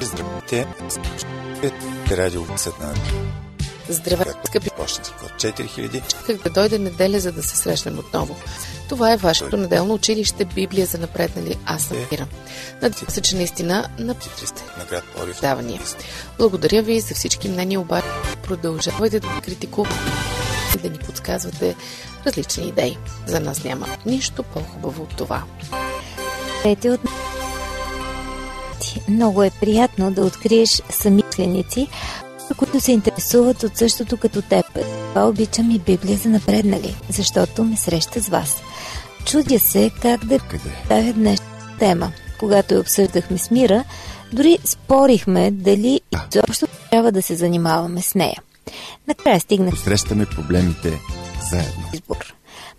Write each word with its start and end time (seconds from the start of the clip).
Здравейте, 0.00 0.66
радио 2.10 2.42
Съдна. 2.56 2.94
Здравейте, 3.88 4.32
скъпи 4.46 4.70
Почнати 4.76 5.10
код 5.20 5.30
4000. 5.30 6.26
Как 6.26 6.42
да 6.42 6.50
дойде 6.50 6.78
неделя, 6.78 7.20
за 7.20 7.32
да 7.32 7.42
се 7.42 7.56
срещнем 7.56 7.98
отново. 7.98 8.36
Това 8.88 9.12
е 9.12 9.16
вашето 9.16 9.56
неделно 9.56 9.94
училище 9.94 10.44
Библия 10.44 10.86
за 10.86 10.98
напреднали. 10.98 11.56
Аз 11.66 11.82
съм 11.82 11.96
Ира. 12.12 12.26
Надявам 12.82 13.08
се, 13.08 13.20
че 13.20 13.36
наистина 13.36 13.88
на 13.98 14.14
на 14.78 14.84
град 14.90 15.04
Порив. 15.16 15.40
давания. 15.40 15.80
Благодаря 16.38 16.82
ви 16.82 17.00
за 17.00 17.14
всички 17.14 17.48
мнения, 17.48 17.80
обаче 17.80 18.08
продължавайте 18.42 19.20
да 19.20 19.28
критикувате 19.44 19.96
и 20.76 20.78
да 20.78 20.90
ни 20.90 20.98
подсказвате 20.98 21.76
различни 22.26 22.68
идеи. 22.68 22.98
За 23.26 23.40
нас 23.40 23.64
няма 23.64 23.86
нищо 24.06 24.42
по-хубаво 24.42 25.02
от 25.02 25.16
това. 25.16 25.42
Здравейте 26.60 26.90
от 26.90 27.00
много 29.08 29.42
е 29.42 29.50
приятно 29.60 30.10
да 30.10 30.24
откриеш 30.24 30.82
самишленици, 30.90 31.88
които 32.56 32.80
се 32.80 32.92
интересуват 32.92 33.62
от 33.62 33.76
същото 33.76 34.16
като 34.16 34.42
теб. 34.42 34.66
Това 35.08 35.28
обичам 35.28 35.70
и 35.70 35.78
Библия 35.78 36.18
за 36.18 36.28
напреднали, 36.28 36.96
защото 37.10 37.64
ме 37.64 37.76
среща 37.76 38.20
с 38.20 38.28
вас. 38.28 38.56
Чудя 39.24 39.58
се 39.58 39.90
как 40.02 40.24
да 40.24 40.38
представя 40.38 41.12
днешната 41.12 41.76
тема. 41.78 42.12
Когато 42.38 42.74
я 42.74 42.80
обсъждахме 42.80 43.38
с 43.38 43.50
Мира, 43.50 43.84
дори 44.32 44.58
спорихме 44.64 45.50
дали 45.50 46.00
изобщо 46.34 46.66
трябва 46.90 47.12
да 47.12 47.22
се 47.22 47.36
занимаваме 47.36 48.02
с 48.02 48.14
нея. 48.14 48.42
Накрая 49.08 49.40
стигнах 49.40 49.78
Срещаме 49.78 50.26
проблемите 50.26 50.92
заедно. 51.50 51.84
избор. 51.94 52.35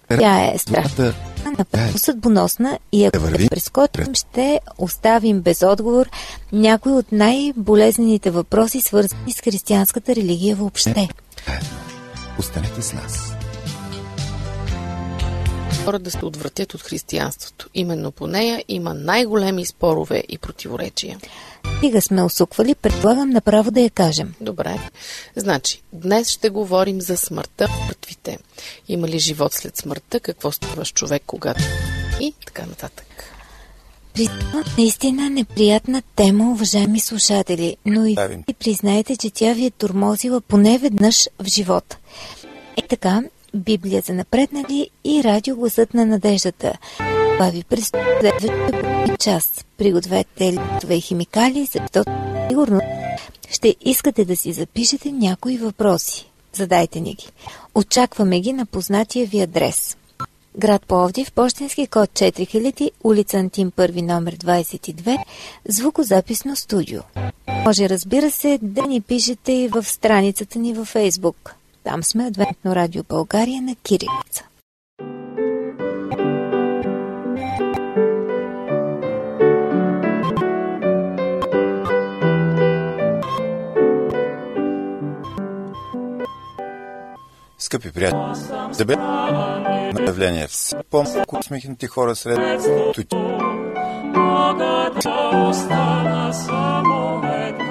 Тя 0.09 0.51
е 0.53 0.57
страшна, 0.57 1.13
напълно 1.57 1.97
съдбоносна 1.97 2.79
и 2.91 3.05
ако 3.05 3.19
върви. 3.19 3.43
я 3.43 3.49
прескочим, 3.49 4.13
ще 4.13 4.59
оставим 4.77 5.41
без 5.41 5.63
отговор 5.63 6.09
някои 6.51 6.91
от 6.91 7.11
най-болезнените 7.11 8.31
въпроси, 8.31 8.81
свързани 8.81 9.33
с 9.33 9.41
християнската 9.41 10.15
религия 10.15 10.55
въобще. 10.55 11.09
Заедно. 11.47 11.77
Останете 12.39 12.81
с 12.81 12.93
нас. 12.93 13.36
Хора 15.87 15.99
да 15.99 16.11
се 16.11 16.25
отвратят 16.25 16.73
от 16.73 16.81
християнството. 16.81 17.69
Именно 17.73 18.11
по 18.11 18.27
нея 18.27 18.63
има 18.67 18.93
най-големи 18.93 19.65
спорове 19.65 20.23
и 20.29 20.37
противоречия. 20.37 21.19
Стига 21.77 22.01
сме 22.01 22.23
усуквали, 22.23 22.75
предлагам 22.75 23.29
направо 23.29 23.71
да 23.71 23.81
я 23.81 23.89
кажем. 23.89 24.33
Добре. 24.41 24.79
Значи, 25.35 25.81
днес 25.93 26.29
ще 26.29 26.49
говорим 26.49 27.01
за 27.01 27.17
смъртта 27.17 27.67
на 27.67 27.85
мъртвите. 27.85 28.37
Има 28.87 29.07
ли 29.07 29.19
живот 29.19 29.53
след 29.53 29.77
смъртта? 29.77 30.19
Какво 30.19 30.51
става 30.51 30.85
с 30.85 30.91
човек, 30.91 31.23
когато... 31.25 31.63
И 32.19 32.33
така 32.45 32.65
нататък. 32.65 33.07
Признавам 34.13 34.63
наистина 34.77 35.29
неприятна 35.29 36.01
тема, 36.15 36.51
уважаеми 36.51 36.99
слушатели, 36.99 37.77
но 37.85 38.05
и 38.05 38.15
ви 38.47 38.53
признайте, 38.53 39.17
че 39.17 39.29
тя 39.29 39.53
ви 39.53 39.65
е 39.65 39.71
турмозила 39.71 40.41
поне 40.41 40.77
веднъж 40.77 41.27
в 41.39 41.45
живота. 41.47 41.97
Е 42.77 42.81
така, 42.81 43.23
Библия 43.55 44.01
за 44.05 44.13
напреднали 44.13 44.89
и 45.03 45.23
радио 45.23 45.55
гласът 45.55 45.93
на 45.93 46.05
надеждата. 46.05 46.73
Това 47.33 47.49
ви 47.49 47.63
предстои 47.63 48.01
следващия 48.19 48.71
половин 48.71 49.17
час. 49.17 49.65
Пригответе 49.77 50.53
листове 50.53 50.95
и 50.95 51.01
химикали, 51.01 51.65
защото 51.65 52.03
сигурно 52.49 52.81
ще 53.49 53.75
искате 53.81 54.25
да 54.25 54.35
си 54.35 54.53
запишете 54.53 55.11
някои 55.11 55.57
въпроси. 55.57 56.31
Задайте 56.53 56.99
ни 56.99 57.13
ги. 57.13 57.27
Очакваме 57.75 58.39
ги 58.39 58.53
на 58.53 58.65
познатия 58.65 59.25
ви 59.25 59.41
адрес. 59.41 59.97
Град 60.57 60.85
Пловдив, 60.85 61.31
почтенски 61.31 61.87
код 61.87 62.09
4000, 62.09 62.91
улица 63.03 63.37
Антим 63.37 63.71
1 63.71 64.01
номер 64.01 64.35
22, 64.35 65.17
звукозаписно 65.67 66.55
студио. 66.55 67.01
Може, 67.65 67.89
разбира 67.89 68.31
се, 68.31 68.59
да 68.61 68.81
ни 68.81 69.01
пишете 69.01 69.51
и 69.51 69.67
в 69.67 69.83
страницата 69.83 70.59
ни 70.59 70.73
във 70.73 70.87
Фейсбук. 70.87 71.55
Там 71.87 72.03
сме 72.03 72.23
Адвентно 72.27 72.75
радио 72.75 73.03
България 73.03 73.61
на 73.61 73.75
Кирилица. 73.75 74.43
Скъпи 87.57 87.91
приятели, 87.91 88.21
да 88.77 88.85
бе 88.85 88.95
на 88.95 90.03
явление 90.07 90.47
в 90.47 90.73
по-малко 90.91 91.37
усмихнати 91.39 91.87
хора 91.87 92.15
сред 92.15 92.63
тути. 92.93 93.15
остана 95.49 96.33
само 96.33 97.21
една 97.33 97.66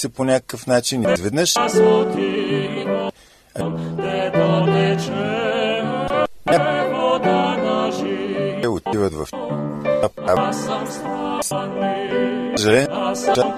се 0.00 0.08
по 0.08 0.24
някакъв 0.24 0.66
начин 0.66 1.02
изведнъж 1.02 1.56
на 1.56 1.68
те 8.62 8.68
отиват 8.68 9.14
в 9.14 9.26
Аз 10.26 10.64
съм 10.64 10.86
странник, 11.42 12.88
аз 12.90 13.24
съм. 13.24 13.52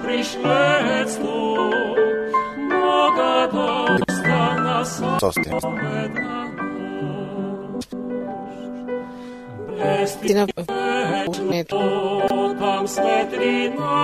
Без 9.78 10.10
Истина, 10.10 10.46
ето, 10.46 10.64
там 10.64 11.52
светлина, 11.52 11.81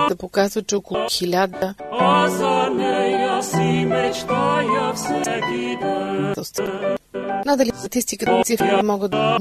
да 0.09 0.15
показва, 0.19 0.61
че 0.61 0.75
около 0.75 0.99
хиляда. 1.09 1.73
Надали 7.45 7.71
статистиката 7.75 8.41
цифри 8.43 8.81
могат 8.83 9.11
да 9.11 9.37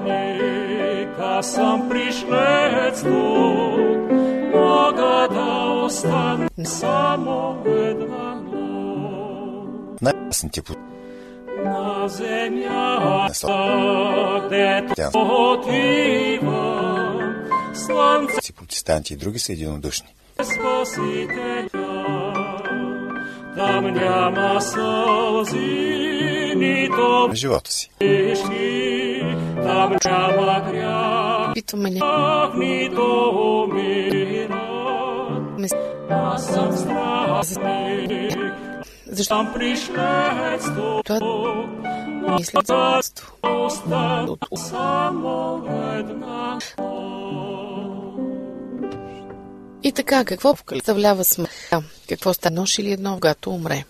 Нека 0.05 1.43
съм 1.43 1.89
пришлец 1.89 3.05
мога 3.05 3.92
да 5.93 5.99
остана 5.99 6.49
само 6.65 7.63
една 7.67 8.35
нощ. 8.35 10.03
най-ясните 10.03 10.63
по 10.63 10.73
На 11.65 12.09
земята, 12.09 13.35
Тя- 14.89 15.05
дето 15.05 15.19
отива, 15.19 16.73
слънце 17.75 18.35
си 18.43 18.53
протестанти 18.53 19.13
и 19.13 19.17
други 19.17 19.39
са 19.39 19.53
единодушни. 19.53 20.09
спасителя. 20.35 21.69
Там 23.57 23.85
няма 23.87 24.61
сълзи, 24.61 25.59
нито 26.57 27.27
На 27.29 27.35
живота 27.35 27.73
си. 27.73 27.91
там 29.57 29.97
няма 30.05 30.61
грях, 30.63 31.55
нито 31.55 31.77
умира. 33.63 34.59
Места. 35.63 35.79
Аз 36.11 36.47
съм 36.47 36.73
страстник, 36.73 38.39
Защо 39.07 39.35
съм 39.35 39.53
пришлец 39.55 40.65
тук, 40.65 41.07
това 41.07 42.63
братство? 42.67 43.33
остана 43.43 44.37
само 44.57 45.65
една 45.99 46.59
И 49.83 49.93
така, 49.93 50.25
какво 50.25 50.55
представлява 50.67 51.25
смъртта? 51.25 51.83
Какво 52.09 52.35
стане 52.35 52.57
нощ 52.57 52.79
или 52.79 52.93
едно, 52.93 53.15
когато 53.15 53.51
умре? 53.51 53.85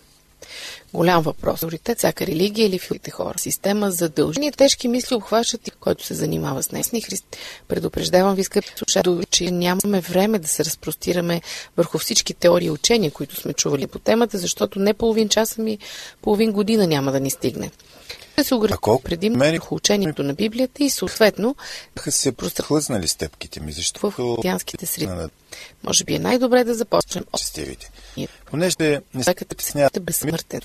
Голям 0.93 1.23
въпрос. 1.23 1.59
Приоритет 1.59 1.97
всяка 1.97 2.27
религия 2.27 2.65
или 2.65 2.79
филите 2.79 3.11
хора. 3.11 3.37
Система 3.37 3.91
за 3.91 4.09
дължини. 4.09 4.51
Тежки 4.51 4.87
мисли 4.87 5.15
обхващат 5.15 5.67
и 5.67 5.71
който 5.71 6.05
се 6.05 6.13
занимава 6.13 6.63
с 6.63 6.71
несни 6.71 7.01
христи. 7.01 7.37
Предупреждавам 7.67 8.35
ви, 8.35 8.43
скъпи 8.43 8.73
слушатели, 8.75 9.25
че 9.29 9.51
нямаме 9.51 10.01
време 10.01 10.39
да 10.39 10.47
се 10.47 10.65
разпростираме 10.65 11.41
върху 11.77 11.97
всички 11.97 12.33
теории 12.33 12.65
и 12.67 12.71
учения, 12.71 13.11
които 13.11 13.35
сме 13.35 13.53
чували 13.53 13.87
по 13.87 13.99
темата, 13.99 14.37
защото 14.37 14.79
не 14.79 14.93
половин 14.93 15.29
часа 15.29 15.61
ми, 15.61 15.77
половин 16.21 16.51
година 16.51 16.87
няма 16.87 17.11
да 17.11 17.19
ни 17.19 17.29
стигне. 17.29 17.71
Да 18.37 18.43
се 18.43 18.55
колко 18.81 19.03
преди 19.03 19.29
мери- 19.29 19.57
върху 19.57 19.75
учението 19.75 20.23
на 20.23 20.33
Библията 20.33 20.83
и 20.83 20.89
съответно 20.89 21.55
се 22.11 22.31
прохлъзнали 22.31 23.07
стъпките 23.07 23.59
ми, 23.59 23.71
в 23.71 23.75
защото 23.75 24.11
християнските 24.11 24.85
среди. 24.85 25.07
на 25.07 25.29
Може 25.83 26.03
би 26.03 26.15
е 26.15 26.19
най-добре 26.19 26.63
да 26.63 26.75
започнем 26.75 27.23
от 27.33 27.39
честивите. 27.39 27.91
Понеже 28.45 28.75
не 29.13 29.23
човекът 29.23 29.47
притесняват 29.47 29.97
е 29.97 29.99
безсмъртен. 29.99 30.61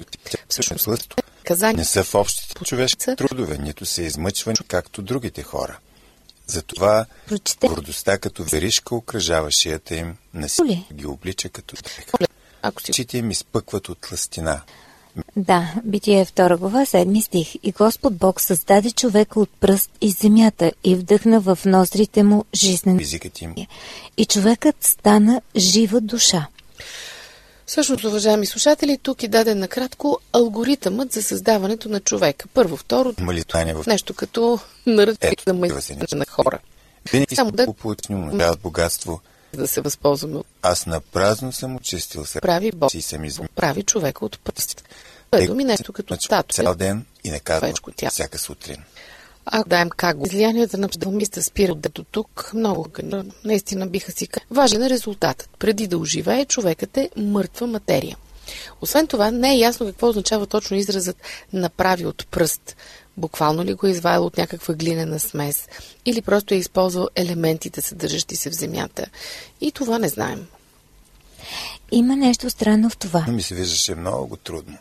всъщност 0.48 0.84
Всъщност, 0.84 1.14
казание 1.44 1.76
не 1.76 1.84
са 1.84 2.04
в 2.04 2.14
общите 2.14 2.64
човешки 2.64 3.16
трудове, 3.16 3.58
нито 3.58 3.86
се 3.86 4.02
измъчвани, 4.02 4.56
както 4.68 5.02
другите 5.02 5.42
хора. 5.42 5.78
Затова 6.46 7.06
Прочете. 7.28 7.68
гордостта 7.68 8.18
като 8.18 8.44
веришка 8.44 8.94
окръжава 8.94 9.50
шията 9.50 9.94
им, 9.94 10.16
насилие 10.34 10.84
ги 10.92 11.06
облича 11.06 11.48
като 11.48 11.76
дрех. 11.76 12.06
Ако 12.62 12.82
си 12.82 12.90
Очите 12.90 13.18
им 13.18 13.30
изпъкват 13.30 13.88
от 13.88 13.98
тластина. 13.98 14.60
Да, 15.36 15.74
Битие 15.84 16.26
2 16.26 16.56
глава, 16.56 16.80
7 16.80 17.20
стих. 17.20 17.54
И 17.62 17.72
Господ 17.72 18.16
Бог 18.16 18.40
създаде 18.40 18.90
човека 18.90 19.40
от 19.40 19.50
пръст 19.50 19.90
из 20.00 20.20
земята 20.20 20.72
и 20.84 20.94
вдъхна 20.94 21.40
в 21.40 21.58
ноздрите 21.64 22.22
му 22.22 22.44
жизнен. 22.54 23.00
Езикът 23.00 23.40
им 23.40 23.54
И 24.16 24.24
човекът 24.24 24.76
стана 24.80 25.42
жива 25.56 26.00
душа. 26.00 26.46
Всъщност, 27.66 28.04
уважаеми 28.04 28.46
слушатели, 28.46 28.98
тук 28.98 29.22
е 29.22 29.28
даден 29.28 29.58
накратко 29.58 30.18
алгоритъмът 30.32 31.12
за 31.12 31.22
създаването 31.22 31.88
на 31.88 32.00
човека. 32.00 32.48
Първо, 32.48 32.76
второ, 32.76 33.14
малитване 33.20 33.74
в 33.74 33.86
нещо 33.86 34.14
като 34.14 34.58
наръчник 34.86 35.20
такива 35.20 35.50
са 35.50 35.54
мъжете 35.94 36.16
на 36.16 36.26
хора. 36.26 36.58
Винаги 37.12 37.34
Само 37.34 37.48
Само 37.48 37.56
да- 37.56 37.66
да 37.66 37.72
получим 37.72 38.16
умножават 38.16 38.60
богатство. 38.60 39.20
Да 39.54 39.66
се 39.68 39.80
възползваме 39.80 40.36
от 40.36 40.46
Аз 40.62 40.86
на 40.86 41.00
празно 41.00 41.52
съм 41.52 41.76
очистил 41.76 42.24
се. 42.24 42.40
прави 42.40 42.72
Бог, 42.72 42.90
си 42.90 43.02
съм 43.02 43.24
измил. 43.24 43.48
прави 43.54 43.82
човека 43.82 44.24
от 44.24 44.38
пръст. 44.40 44.84
Е 45.32 45.46
думи 45.46 45.64
нещо 45.64 45.92
като 45.92 46.16
статуя. 46.20 46.64
Цял 46.64 46.74
ден 46.74 47.04
и 47.24 47.30
не 47.30 47.40
тяло. 47.40 47.72
всяка 48.10 48.38
сутрин. 48.38 48.76
Ако 49.46 49.68
даем 49.68 49.90
как 49.90 50.16
го 50.16 50.26
излиянията 50.26 50.78
на 50.78 50.88
псалмиста 50.88 51.42
спира 51.42 51.74
до 51.74 52.04
тук, 52.04 52.50
много 52.54 52.86
наистина 53.44 53.86
биха 53.86 54.12
си 54.12 54.26
казали. 54.26 54.46
Важен 54.50 54.82
е 54.82 54.90
резултатът. 54.90 55.50
Преди 55.58 55.86
да 55.86 55.98
оживее, 55.98 56.44
човекът 56.44 56.96
е 56.96 57.10
мъртва 57.16 57.66
материя. 57.66 58.16
Освен 58.80 59.06
това, 59.06 59.30
не 59.30 59.54
е 59.54 59.58
ясно 59.58 59.86
какво 59.86 60.08
означава 60.08 60.46
точно 60.46 60.76
изразът 60.76 61.16
направи 61.52 62.06
от 62.06 62.26
пръст. 62.30 62.76
Буквално 63.16 63.64
ли 63.64 63.74
го 63.74 63.86
е 63.86 63.90
изваял 63.90 64.26
от 64.26 64.36
някаква 64.36 64.74
глинена 64.74 65.20
смес 65.20 65.68
или 66.06 66.22
просто 66.22 66.54
е 66.54 66.56
използвал 66.56 67.08
елементите, 67.16 67.80
съдържащи 67.80 68.36
се 68.36 68.50
в 68.50 68.54
земята. 68.54 69.06
И 69.60 69.72
това 69.72 69.98
не 69.98 70.08
знаем. 70.08 70.46
Има 71.90 72.16
нещо 72.16 72.50
странно 72.50 72.90
в 72.90 72.96
това. 72.96 73.26
Ми 73.28 73.42
се 73.42 73.54
виждаше 73.54 73.94
много 73.94 74.36
трудно. 74.36 74.78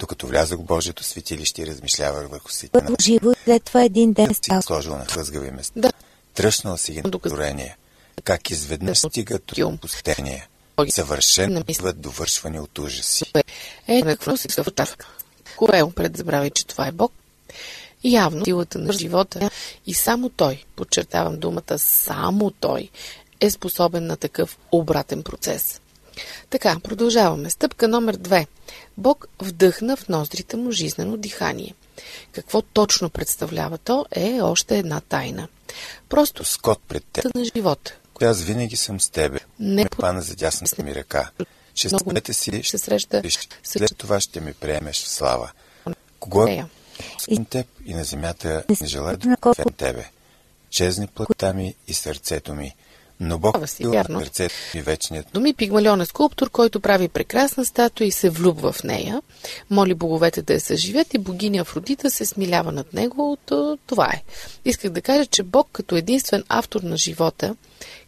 Докато 0.00 0.26
влязах 0.26 0.58
в 0.58 0.62
Божието 0.62 1.04
светилище 1.04 1.62
и 1.62 1.66
размишлявах 1.66 2.28
върху 2.28 2.50
си 2.52 2.68
Първо 2.68 2.94
живо 3.00 3.30
и 3.30 3.34
след 3.44 3.64
това 3.64 3.82
един 3.84 4.12
ден 4.12 4.28
си 4.28 4.34
стал. 4.34 4.62
сложил 4.62 4.96
на 4.96 5.04
хлъзгави 5.06 5.50
места. 5.50 5.80
Да. 5.80 5.92
Тръщнал 6.34 6.76
си 6.76 6.92
ги 6.92 7.02
на 7.02 7.10
Докато- 7.10 7.28
творение. 7.34 7.76
Как 8.24 8.50
изведнъж 8.50 8.98
стигат 8.98 9.42
до 9.56 9.76
пустение. 9.76 10.48
Съвършено 10.88 11.54
не 11.54 11.64
мисля. 11.68 11.82
биват 11.82 12.00
довършвани 12.00 12.60
от 12.60 12.78
ужаси. 12.78 13.24
Е, 13.88 14.02
какво 14.02 14.36
се 14.36 14.48
съвършава? 14.48 14.96
Кое 15.56 15.82
пред 15.94 16.16
забравяй, 16.16 16.50
че 16.50 16.66
това 16.66 16.86
е 16.86 16.92
Бог? 16.92 17.12
Явно 18.04 18.44
силата 18.44 18.78
на 18.78 18.92
живота 18.92 19.50
и 19.86 19.94
само 19.94 20.28
Той, 20.28 20.64
подчертавам 20.76 21.38
думата 21.38 21.78
само 21.78 22.50
Той, 22.50 22.88
е 23.40 23.50
способен 23.50 24.06
на 24.06 24.16
такъв 24.16 24.58
обратен 24.72 25.22
процес. 25.22 25.80
Така, 26.50 26.76
продължаваме. 26.82 27.50
Стъпка 27.50 27.88
номер 27.88 28.16
две. 28.16 28.46
Бог 28.96 29.28
вдъхна 29.42 29.96
в 29.96 30.08
ноздрите 30.08 30.56
му 30.56 30.70
жизнено 30.70 31.16
дихание. 31.16 31.74
Какво 32.32 32.62
точно 32.62 33.10
представлява 33.10 33.78
то 33.78 34.06
е 34.12 34.40
още 34.42 34.78
една 34.78 35.00
тайна. 35.00 35.48
Просто 36.08 36.44
Скот 36.44 36.80
пред 36.88 37.04
теб. 37.12 37.34
на 37.34 37.44
живота. 37.44 37.94
Аз 38.22 38.42
винаги 38.42 38.76
съм 38.76 39.00
с 39.00 39.10
тебе. 39.10 39.38
Не 39.58 39.82
Ме 39.82 39.88
хвана 39.94 40.22
за 40.22 40.36
дясната 40.36 40.82
ми 40.82 40.94
ръка. 40.94 41.30
Ще 41.74 41.88
Много 41.88 42.32
си, 42.32 42.62
ще 42.62 42.78
среща 42.78 43.22
след 43.62 43.96
това 43.96 44.20
ще 44.20 44.40
ми 44.40 44.52
приемеш 44.52 45.04
в 45.04 45.08
слава. 45.08 45.50
Кого 46.18 46.46
е 46.46 46.64
към 47.34 47.44
теб 47.44 47.66
и 47.86 47.94
на 47.94 48.04
земята 48.04 48.64
не 48.80 48.86
желая 48.86 49.16
да 49.16 49.28
На 49.28 49.54
тебе. 49.76 50.10
Чезни 50.70 51.06
плътта 51.06 51.52
ми 51.52 51.74
и 51.88 51.94
сърцето 51.94 52.54
ми, 52.54 52.76
но 53.20 53.38
Бог 53.38 53.68
си, 53.68 53.86
вярно. 53.86 54.20
сърцето 54.20 54.54
ми 54.74 54.82
вечният. 54.82 55.26
Доми 55.34 55.54
Пигмалион 55.54 56.00
е 56.00 56.06
скулптор, 56.06 56.50
който 56.50 56.80
прави 56.80 57.08
прекрасна 57.08 57.64
статуя 57.64 58.06
и 58.06 58.12
се 58.12 58.30
влюбва 58.30 58.72
в 58.72 58.84
нея. 58.84 59.22
Моли 59.70 59.94
боговете 59.94 60.42
да 60.42 60.52
я 60.52 60.60
съживят 60.60 61.14
и 61.14 61.18
богиня 61.18 61.60
Афродита 61.60 62.10
се 62.10 62.26
смилява 62.26 62.72
над 62.72 62.94
него. 62.94 63.38
То, 63.46 63.78
това 63.86 64.06
е. 64.06 64.22
Исках 64.64 64.90
да 64.90 65.02
кажа, 65.02 65.26
че 65.26 65.42
Бог 65.42 65.68
като 65.72 65.96
единствен 65.96 66.44
автор 66.48 66.80
на 66.82 66.96
живота, 66.96 67.56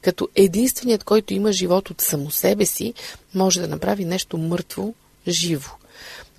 като 0.03 0.29
единственият, 0.35 1.05
който 1.05 1.35
има 1.35 1.53
живот 1.53 1.91
от 1.91 2.01
само 2.01 2.31
себе 2.31 2.67
си, 2.67 2.95
може 3.35 3.61
да 3.61 3.69
направи 3.69 4.05
нещо 4.05 4.39
мъртво 4.39 4.95
живо. 5.29 5.71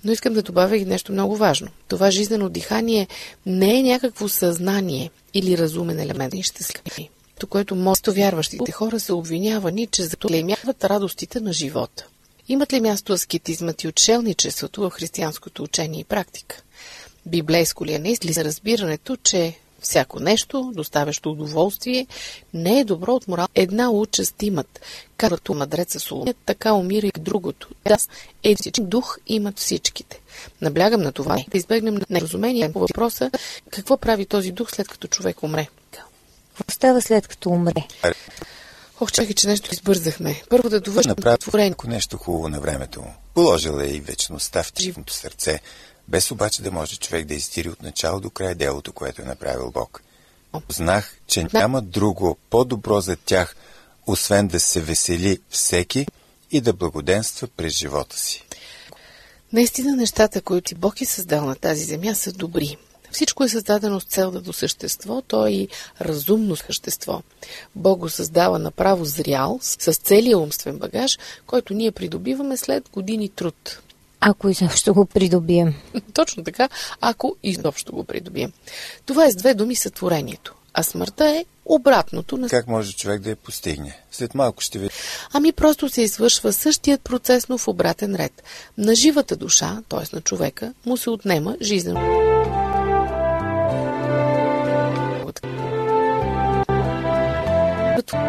Но 0.04 0.12
искам 0.12 0.34
да 0.34 0.42
добавя 0.42 0.76
и 0.76 0.84
нещо 0.84 1.12
много 1.12 1.36
важно. 1.36 1.68
Това 1.88 2.10
жизнено 2.10 2.48
дихание 2.48 3.08
не 3.46 3.78
е 3.78 3.82
някакво 3.82 4.28
съзнание 4.28 5.10
или 5.34 5.58
разумен 5.58 6.00
елемент. 6.00 6.34
И 6.34 6.42
щастливи. 6.42 7.10
То, 7.38 7.46
което 7.46 7.74
мосто 7.76 8.12
вярващите 8.12 8.72
хора 8.72 9.00
са 9.00 9.14
обвинявани, 9.14 9.86
че 9.86 10.02
заклеймяват 10.02 10.84
радостите 10.84 11.40
на 11.40 11.52
живота. 11.52 12.06
Имат 12.48 12.72
ли 12.72 12.80
място 12.80 13.12
аскетизмът 13.12 13.82
и 13.82 13.88
отшелничеството 13.88 14.82
в 14.82 14.90
християнското 14.90 15.62
учение 15.62 16.00
и 16.00 16.04
практика? 16.04 16.62
Библейско 17.26 17.86
ли 17.86 17.92
е 17.94 17.98
наистина 17.98 18.44
разбирането, 18.44 19.16
че 19.16 19.54
всяко 19.80 20.20
нещо, 20.20 20.72
доставящо 20.74 21.30
удоволствие, 21.30 22.06
не 22.54 22.80
е 22.80 22.84
добро 22.84 23.12
от 23.12 23.28
морал. 23.28 23.46
Една 23.54 23.90
участ 23.90 24.42
имат, 24.42 24.80
както 25.16 25.54
мъдреца 25.54 26.00
Соломон, 26.00 26.34
така 26.46 26.72
умира 26.72 27.06
и 27.06 27.12
другото. 27.18 27.68
Да, 27.88 27.96
един 28.42 28.72
дух 28.78 29.18
имат 29.26 29.58
всичките. 29.58 30.20
Наблягам 30.60 31.02
на 31.02 31.12
това, 31.12 31.36
да 31.48 31.58
избегнем 31.58 31.98
неразумение 32.10 32.72
по 32.72 32.80
въпроса 32.80 33.30
какво 33.70 33.96
прави 33.96 34.26
този 34.26 34.52
дух 34.52 34.70
след 34.70 34.88
като 34.88 35.08
човек 35.08 35.42
умре. 35.42 35.68
Какво 36.56 36.72
става 36.72 37.02
след 37.02 37.28
като 37.28 37.50
умре? 37.50 37.88
Ох, 39.00 39.12
чакай, 39.12 39.34
че 39.34 39.48
нещо 39.48 39.70
избързахме. 39.72 40.42
Първо 40.50 40.68
да 40.68 40.80
довършим 40.80 41.08
Направи 41.08 41.38
творение. 41.38 41.70
ако 41.72 41.88
нещо 41.88 42.16
хубаво 42.16 42.48
на 42.48 42.60
времето 42.60 43.00
му. 43.00 43.14
Положила 43.34 43.84
е 43.84 43.88
и 43.88 44.00
вечността 44.00 44.62
в 44.62 44.72
живото 44.80 45.12
сърце, 45.12 45.60
без 46.08 46.30
обаче 46.30 46.62
да 46.62 46.70
може 46.70 46.96
човек 46.96 47.26
да 47.26 47.34
изтири 47.34 47.68
от 47.68 47.82
начало 47.82 48.20
до 48.20 48.30
край 48.30 48.54
делото, 48.54 48.92
което 48.92 49.22
е 49.22 49.24
направил 49.24 49.70
Бог. 49.70 50.02
Знах, 50.68 51.16
че 51.26 51.46
няма 51.52 51.82
друго 51.82 52.38
по-добро 52.50 53.00
за 53.00 53.16
тях, 53.16 53.56
освен 54.06 54.48
да 54.48 54.60
се 54.60 54.80
весели 54.80 55.38
всеки 55.50 56.06
и 56.50 56.60
да 56.60 56.72
благоденства 56.72 57.48
през 57.56 57.72
живота 57.72 58.18
си. 58.18 58.44
Наистина 59.52 59.96
нещата, 59.96 60.40
които 60.40 60.74
Бог 60.74 61.00
е 61.00 61.04
създал 61.04 61.44
на 61.44 61.54
тази 61.54 61.84
земя, 61.84 62.14
са 62.14 62.32
добри. 62.32 62.76
Всичко 63.14 63.44
е 63.44 63.48
създадено 63.48 64.00
с 64.00 64.04
цел 64.04 64.30
да 64.30 64.40
до 64.40 64.52
същество, 64.52 65.22
то 65.22 65.46
е 65.46 65.50
и 65.50 65.68
разумно 66.00 66.56
същество. 66.56 67.22
Бог 67.74 67.98
го 67.98 68.08
създава 68.08 68.58
направо 68.58 69.04
зрял, 69.04 69.58
с 69.62 69.94
целия 69.94 70.38
умствен 70.38 70.78
багаж, 70.78 71.18
който 71.46 71.74
ние 71.74 71.92
придобиваме 71.92 72.56
след 72.56 72.88
години 72.92 73.28
труд. 73.28 73.80
Ако 74.20 74.48
изобщо 74.48 74.94
го 74.94 75.06
придобием. 75.06 75.74
Точно 76.12 76.44
така, 76.44 76.68
ако 77.00 77.36
изобщо 77.42 77.92
го 77.92 78.04
придобием. 78.04 78.52
Това 79.06 79.26
е 79.26 79.30
с 79.30 79.36
две 79.36 79.54
думи 79.54 79.76
сътворението. 79.76 80.54
А 80.74 80.82
смъртта 80.82 81.28
е 81.28 81.44
обратното 81.64 82.36
на... 82.36 82.48
Как 82.48 82.68
може 82.68 82.92
човек 82.92 83.20
да 83.20 83.30
я 83.30 83.36
постигне? 83.36 83.98
След 84.12 84.34
малко 84.34 84.62
ще 84.62 84.78
ви... 84.78 84.90
Ами 85.32 85.52
просто 85.52 85.88
се 85.88 86.02
извършва 86.02 86.52
същият 86.52 87.00
процес, 87.00 87.48
но 87.48 87.58
в 87.58 87.68
обратен 87.68 88.16
ред. 88.16 88.42
На 88.78 88.94
живата 88.94 89.36
душа, 89.36 89.82
т.е. 89.88 90.16
на 90.16 90.22
човека, 90.22 90.72
му 90.86 90.96
се 90.96 91.10
отнема 91.10 91.56
жизнено. 91.60 92.23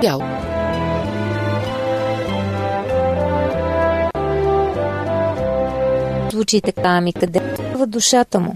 Тяло. 0.01 0.21
Звучи 6.31 6.61
така, 6.61 6.81
ами 6.85 7.13
къде 7.13 7.39
е 7.81 7.85
душата 7.85 8.39
му? 8.39 8.53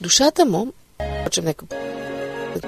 Душата 0.00 0.44
му, 0.44 0.72
почем 1.24 1.44
нека 1.44 1.66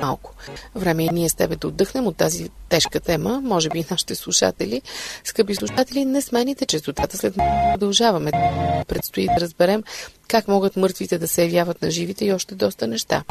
малко 0.01 0.35
време 0.75 1.05
и 1.05 1.09
ние 1.13 1.29
с 1.29 1.35
тебе 1.35 1.57
да 1.57 1.69
отдъхнем 1.69 2.07
от 2.07 2.17
тази 2.17 2.51
тежка 2.69 3.01
тема, 3.01 3.41
може 3.41 3.69
би 3.69 3.79
и 3.79 3.85
нашите 3.91 4.15
слушатели. 4.15 4.83
Скъпи 5.25 5.55
слушатели, 5.55 6.05
не 6.05 6.23
смените 6.23 6.67
честотата, 6.67 7.17
след 7.17 7.35
продължаваме. 7.35 8.31
Предстои 8.89 9.27
да 9.27 9.41
разберем 9.41 9.83
как 10.29 10.49
могат 10.49 10.77
мъртвите 10.77 11.19
да 11.19 11.29
се 11.29 11.43
явяват 11.43 11.83
на 11.83 11.91
живите 11.91 12.25
и 12.25 12.33
още 12.33 12.55
доста 12.55 12.87
неща. 12.87 13.25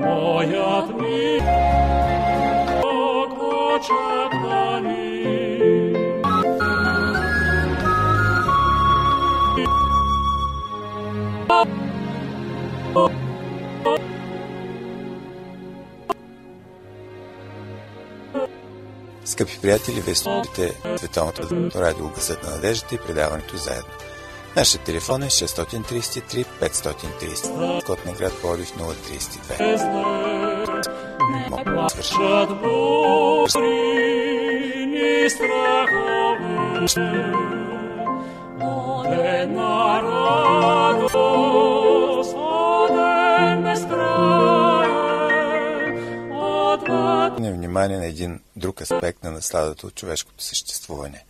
Moja 0.00 0.86
Скъпи 19.38 19.58
приятели, 19.62 20.00
вие 20.00 20.14
слушате 20.14 20.74
Световното 20.96 21.42
радио 21.74 22.08
Гъсът 22.08 22.42
на 22.42 22.50
надеждата 22.50 22.94
и 22.94 22.98
предаването 22.98 23.56
заедно. 23.56 23.90
Нашия 24.56 24.80
телефон 24.80 25.22
е 25.22 25.26
633 25.26 26.46
530. 26.60 27.84
Код 27.84 28.06
на 28.06 28.12
град 28.12 28.32
Пловдив 28.40 28.72
032. 28.72 29.90
Мога 31.50 31.64
да 31.64 31.88
свърши. 31.90 32.14
Плачат 32.14 32.60
бури, 32.60 33.66
ни 34.86 35.30
страхове, 35.30 36.78
Одена 38.60 40.02
радост, 40.02 41.07
внимание 47.78 47.98
на 47.98 48.06
един 48.06 48.40
друг 48.56 48.80
аспект 48.80 49.24
на 49.24 49.30
насладата 49.30 49.86
от 49.86 49.94
човешкото 49.94 50.44
съществуване. 50.44 51.24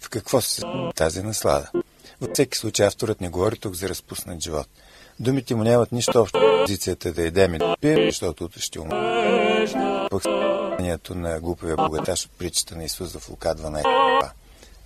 В 0.00 0.08
какво 0.08 0.40
се 0.40 0.62
тази 0.94 1.22
наслада? 1.22 1.70
Във 2.20 2.30
всеки 2.32 2.58
случай 2.58 2.86
авторът 2.86 3.20
не 3.20 3.28
говори 3.28 3.58
тук 3.58 3.74
за 3.74 3.88
разпуснат 3.88 4.40
живот. 4.40 4.66
Думите 5.20 5.54
му 5.54 5.64
нямат 5.64 5.92
нищо 5.92 6.20
общо 6.20 6.38
с 6.38 6.60
позицията 6.62 7.12
да 7.12 7.22
едем 7.22 7.54
и 7.54 7.58
да 7.58 7.76
пием, 7.80 8.10
защото 8.10 8.44
утре 8.44 8.60
ще 8.60 8.80
умре. 8.80 9.68
Пък 10.10 10.22
състоянието 10.22 11.14
на 11.14 11.40
глупавия 11.40 11.76
богаташ 11.76 12.24
от 12.24 12.30
притчата 12.38 12.76
на 12.76 12.84
Исус 12.84 13.12
в 13.12 13.30
Лука 13.30 13.54
12. 13.54 14.30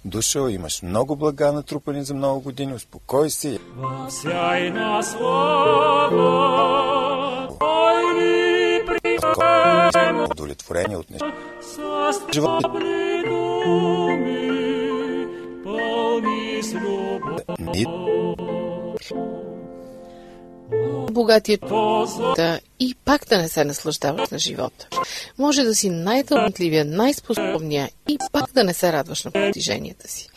Дошъл, 0.05 0.49
имаш 0.49 0.83
много 0.83 1.17
блага 1.17 1.53
натрупани 1.53 2.05
за 2.05 2.15
много 2.15 2.41
години, 2.41 2.75
успокой 2.75 3.31
се. 3.31 3.59
Сяй 4.09 4.71
на 4.71 5.03
слава, 5.03 6.86
Удовлетворение 10.31 10.97
от 10.97 11.11
неща. 11.11 11.33
Богатият 21.11 21.61
да 22.37 22.61
и 22.81 22.95
пак 23.05 23.27
да 23.29 23.39
не 23.39 23.49
се 23.49 23.65
наслаждаваш 23.65 24.31
на 24.31 24.39
живота. 24.39 24.89
Може 25.39 25.63
да 25.63 25.75
си 25.75 25.91
най-талантливия, 25.91 26.85
най-способния 26.85 27.91
и 28.09 28.19
пак 28.33 28.53
да 28.53 28.65
не 28.65 28.75
се 28.75 28.93
радваш 28.93 29.25
на 29.25 29.31
постиженията 29.31 30.09
си. 30.09 30.29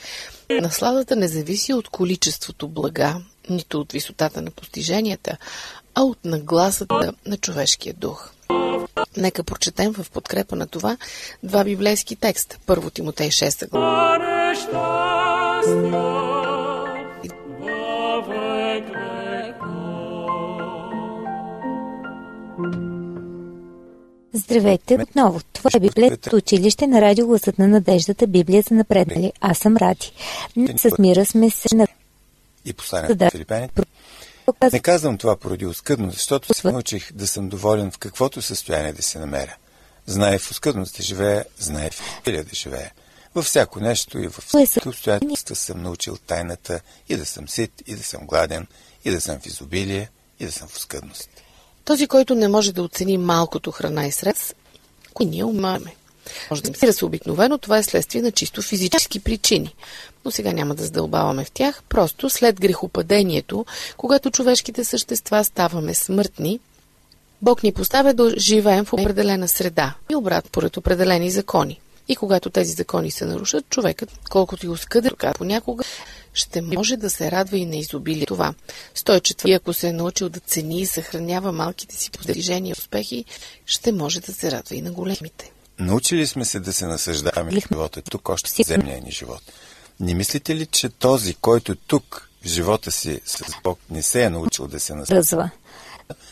Насладата 0.62 1.16
не 1.16 1.28
зависи 1.28 1.74
от 1.74 1.90
количеството 1.90 2.68
блага, 2.68 3.16
нито 3.50 3.80
от 3.80 3.92
висотата 3.92 4.42
на 4.42 4.52
постиженията, 4.52 5.38
а 5.96 6.04
от 6.04 6.26
нагласата 6.26 7.14
на 7.26 7.38
човешкия 7.38 7.94
дух. 7.94 8.32
Нека 9.18 9.44
прочетем 9.44 9.94
в 9.94 10.12
подкрепа 10.12 10.56
на 10.56 10.68
това 10.68 10.98
два 11.44 11.64
библейски 11.64 12.16
текста. 12.16 12.58
Първо 12.66 12.90
Тимотей 12.90 13.30
6 13.30 13.70
глава. 13.70 14.18
Здравейте 24.34 24.98
отново. 25.02 25.40
Това 25.54 25.70
е 25.76 25.80
Библейското 25.80 26.36
училище 26.36 26.88
на 26.88 27.02
радио 27.02 27.28
Гласът 27.28 27.60
на 27.60 27.68
надеждата 27.68 28.28
Библия 28.28 28.64
за 28.70 28.76
напреднали. 28.76 29.34
Аз 29.42 29.58
съм 29.58 29.78
Ради. 29.78 30.12
С 30.78 30.98
мира 31.00 31.26
сме 31.26 31.50
се 31.50 31.76
на 31.76 31.88
и 32.66 32.74
посланието 32.74 33.16
Да. 33.16 33.32
на 33.50 33.70
Филипяните. 34.54 34.76
Не 34.76 34.82
казвам 34.82 35.18
това 35.18 35.36
поради 35.36 35.66
оскъдно, 35.66 36.12
защото 36.12 36.54
се 36.54 36.72
научих 36.72 37.14
да 37.14 37.28
съм 37.28 37.50
доволен 37.50 37.92
в 37.92 37.98
каквото 37.98 38.42
състояние 38.42 38.94
да 38.94 39.02
се 39.02 39.20
намеря. 39.20 39.56
Знае 40.06 40.38
в 40.38 40.52
оскъдност 40.52 40.98
да 40.98 41.04
живея, 41.04 41.46
знае 41.60 41.90
в 41.90 42.02
изобилие 42.02 42.44
да 42.44 42.56
живея. 42.56 42.92
Във 43.36 43.46
всяко 43.46 43.80
нещо 43.80 44.20
и 44.20 44.28
във 44.28 44.44
всеки 44.44 44.90
обстоятелства 44.90 45.56
съм 45.56 45.82
научил 45.82 46.18
тайната 46.18 46.82
и 47.10 47.18
да 47.18 47.26
съм 47.26 47.50
сит, 47.50 47.72
и 47.88 47.96
да 47.96 48.04
съм 48.04 48.28
гладен, 48.28 48.68
и 49.06 49.12
да 49.12 49.22
съм 49.22 49.40
в 49.40 49.46
изобилие, 49.46 50.10
и 50.40 50.46
да 50.46 50.52
съм 50.52 50.68
в 50.68 50.76
оскъдност. 50.76 51.30
Този, 51.86 52.08
който 52.08 52.36
не 52.36 52.48
може 52.48 52.74
да 52.74 52.84
оцени 52.84 53.18
малкото 53.18 53.72
храна 53.72 54.06
и 54.06 54.12
средства, 54.12 54.56
кои 55.14 55.26
ние 55.26 55.44
умаме. 55.44 55.96
Може 56.52 56.62
да 56.62 56.86
им 56.86 56.94
се 56.94 57.06
обикновено, 57.06 57.58
това 57.58 57.78
е 57.78 57.84
следствие 57.84 58.22
на 58.22 58.32
чисто 58.32 58.62
физически 58.62 59.20
причини. 59.20 59.76
Но 60.26 60.32
сега 60.32 60.54
няма 60.54 60.76
да 60.76 60.84
задълбаваме 60.84 61.46
в 61.46 61.52
тях. 61.52 61.84
Просто 61.90 62.30
след 62.30 62.62
грехопадението, 62.62 63.66
когато 63.98 64.32
човешките 64.32 64.84
същества 64.84 65.44
ставаме 65.44 65.94
смъртни, 65.94 66.60
Бог 67.42 67.64
ни 67.64 67.72
поставя 67.72 68.14
да 68.14 68.34
живеем 68.38 68.86
в 68.86 68.94
определена 68.94 69.48
среда 69.48 69.96
и 70.12 70.16
обрат 70.16 70.52
поред 70.52 70.78
определени 70.78 71.32
закони. 71.32 71.80
И 72.08 72.16
когато 72.16 72.50
тези 72.50 72.72
закони 72.72 73.12
се 73.12 73.26
нарушат, 73.26 73.70
човекът, 73.70 74.12
колкото 74.30 74.66
и 74.66 74.70
оскъден 74.70 75.12
понякога, 75.36 75.84
ще 76.34 76.62
може 76.62 76.98
да 76.98 77.10
се 77.10 77.32
радва 77.32 77.58
и 77.58 77.66
на 77.66 77.76
изобилие 77.76 78.26
това. 78.26 78.54
104. 78.96 79.48
И 79.48 79.54
ако 79.54 79.74
се 79.74 79.88
е 79.88 79.94
научил 79.94 80.30
да 80.30 80.40
цени 80.40 80.82
и 80.82 80.86
съхранява 80.86 81.52
малките 81.52 81.96
си 81.96 82.12
постижения 82.12 82.70
и 82.70 82.80
успехи, 82.80 83.26
ще 83.66 83.92
може 83.92 84.20
да 84.20 84.34
се 84.34 84.52
радва 84.52 84.76
и 84.76 84.82
на 84.82 84.92
големите. 84.92 85.52
Научили 85.80 86.28
сме 86.28 86.46
се 86.46 86.60
да 86.60 86.74
се 86.74 86.88
насъждаваме 86.88 87.52
в 87.52 87.68
живота 87.70 88.02
тук 88.02 88.30
още 88.30 88.64
в 88.64 88.68
земния 88.68 89.02
ни 89.02 89.12
живот. 89.12 89.42
Не 90.00 90.14
мислите 90.14 90.56
ли, 90.56 90.66
че 90.66 90.90
този, 90.90 91.34
който 91.34 91.76
тук 91.76 92.30
в 92.44 92.48
живота 92.48 92.92
си 92.92 93.22
с 93.26 93.44
Бог 93.64 93.80
не 93.90 94.04
се 94.04 94.24
е 94.24 94.30
научил 94.30 94.68
да 94.68 94.80
се 94.80 94.96
насъждава? 94.96 95.50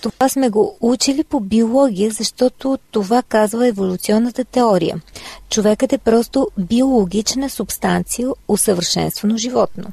Това 0.02 0.30
сме 0.30 0.50
го 0.50 0.78
учили 0.82 1.24
по 1.24 1.40
биология, 1.40 2.12
защото 2.12 2.80
това 2.92 3.24
казва 3.24 3.68
еволюционната 3.68 4.46
теория. 4.46 5.02
Човекът 5.50 5.94
е 5.94 5.98
просто 5.98 6.48
биологична 6.58 7.50
субстанция, 7.50 8.30
усъвършенствано 8.48 9.38
животно. 9.38 9.92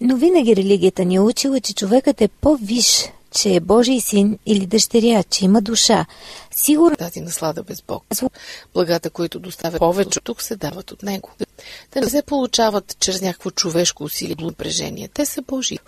Но 0.00 0.16
винаги 0.16 0.56
религията 0.56 1.04
ни 1.04 1.14
е 1.14 1.20
учила, 1.20 1.60
че 1.60 1.74
човекът 1.74 2.20
е 2.20 2.28
по-виш, 2.28 3.04
че 3.30 3.54
е 3.54 3.60
Божий 3.60 4.00
син 4.00 4.38
или 4.46 4.66
дъщеря, 4.66 5.22
че 5.22 5.44
има 5.44 5.62
душа. 5.62 6.06
Сигурно 6.50 6.96
Тази 6.96 7.20
наслада 7.20 7.62
без 7.62 7.82
Бог. 7.82 8.04
Благата, 8.74 9.10
които 9.10 9.38
доставят 9.38 9.78
повече 9.78 10.20
тук, 10.20 10.42
се 10.42 10.56
дават 10.56 10.90
от 10.90 11.02
Него. 11.02 11.30
Те 11.90 12.00
не 12.00 12.10
се 12.10 12.22
получават 12.22 12.96
чрез 13.00 13.20
някакво 13.20 13.50
човешко 13.50 14.04
усилие 14.04 14.36
напрежение. 14.40 15.08
Те 15.08 15.26
са 15.26 15.42
Божии, 15.42 15.78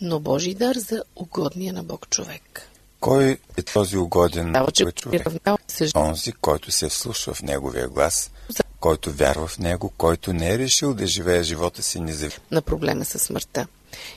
но 0.00 0.20
Божий 0.20 0.54
дар 0.54 0.76
за 0.76 1.02
угодния 1.16 1.72
на 1.72 1.82
Бог 1.82 2.08
човек. 2.10 2.66
Кой 3.00 3.38
е 3.56 3.62
този 3.62 3.96
угоден 3.96 4.52
Дава, 4.52 4.70
че 4.72 4.84
Бог 4.84 4.94
човек? 4.94 5.28
Онзи, 5.96 6.32
който 6.32 6.70
се 6.70 6.88
вслушва 6.88 7.34
в 7.34 7.42
неговия 7.42 7.88
глас, 7.88 8.30
който 8.80 9.12
вярва 9.12 9.46
в 9.46 9.58
него, 9.58 9.92
който 9.96 10.32
не 10.32 10.54
е 10.54 10.58
решил 10.58 10.94
да 10.94 11.06
живее 11.06 11.42
живота 11.42 11.82
си 11.82 12.00
независимо. 12.00 12.44
на 12.50 12.62
проблема 12.62 13.04
със 13.04 13.22
смъртта. 13.22 13.66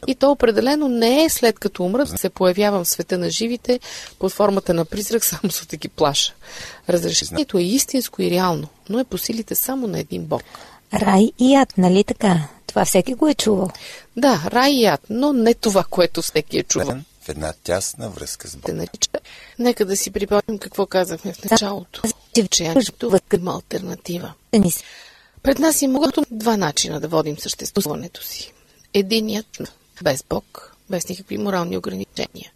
И 0.08 0.16
то 0.16 0.32
определено 0.32 0.88
не 0.88 1.24
е 1.24 1.30
след 1.30 1.60
като 1.60 1.84
умра, 1.84 2.06
да 2.06 2.18
се 2.18 2.30
появявам 2.30 2.84
в 2.84 2.90
света 2.90 3.18
на 3.18 3.30
живите 3.30 3.80
под 4.20 4.32
формата 4.32 4.74
на 4.74 4.86
призрак, 4.86 5.24
само 5.26 5.50
за 5.52 5.66
да 5.66 5.78
ги 5.78 5.88
плаша. 5.88 6.34
Разрешението 6.90 7.58
е 7.58 7.64
истинско 7.64 8.22
и 8.22 8.32
реално, 8.32 8.68
но 8.90 9.00
е 9.00 9.04
по 9.04 9.18
силите 9.18 9.56
само 9.56 9.88
на 9.88 10.00
един 10.00 10.26
Бог. 10.26 10.44
рай 10.94 11.32
и 11.40 11.56
ад, 11.56 11.78
нали 11.78 12.04
така? 12.04 12.48
Това 12.68 12.86
всеки 12.86 13.14
го 13.14 13.28
е 13.28 13.34
чувал. 13.34 13.70
Да, 14.18 14.44
рай 14.48 14.72
и 14.72 14.86
ад, 14.86 15.02
но 15.10 15.34
не 15.34 15.54
това, 15.54 15.84
което 15.84 16.22
всеки 16.22 16.58
е 16.58 16.64
чувал. 16.64 16.98
В 17.22 17.30
една 17.30 17.54
тясна 17.64 18.10
връзка 18.10 18.48
с 18.48 18.52
Се 18.52 18.58
Бог. 18.58 18.72
нарича. 18.72 19.10
Нека 19.60 19.86
да 19.86 19.98
си 19.98 20.12
припомним 20.12 20.60
какво 20.60 20.86
казахме 20.86 21.34
в 21.34 21.52
началото. 21.52 22.02
Че 22.50 22.64
янчето 22.64 23.20
има 23.34 23.54
альтернатива. 23.54 24.34
Се 24.70 24.84
Пред 25.44 25.60
нас 25.60 25.82
има 25.82 26.12
два 26.32 26.58
начина 26.58 27.00
да 27.00 27.08
водим 27.08 27.38
съществуването 27.38 28.24
си. 28.24 28.54
Единият 28.94 29.62
без 30.04 30.24
Бог, 30.30 30.76
без 30.90 31.10
никакви 31.10 31.38
морални 31.38 31.78
ограничения. 31.78 32.52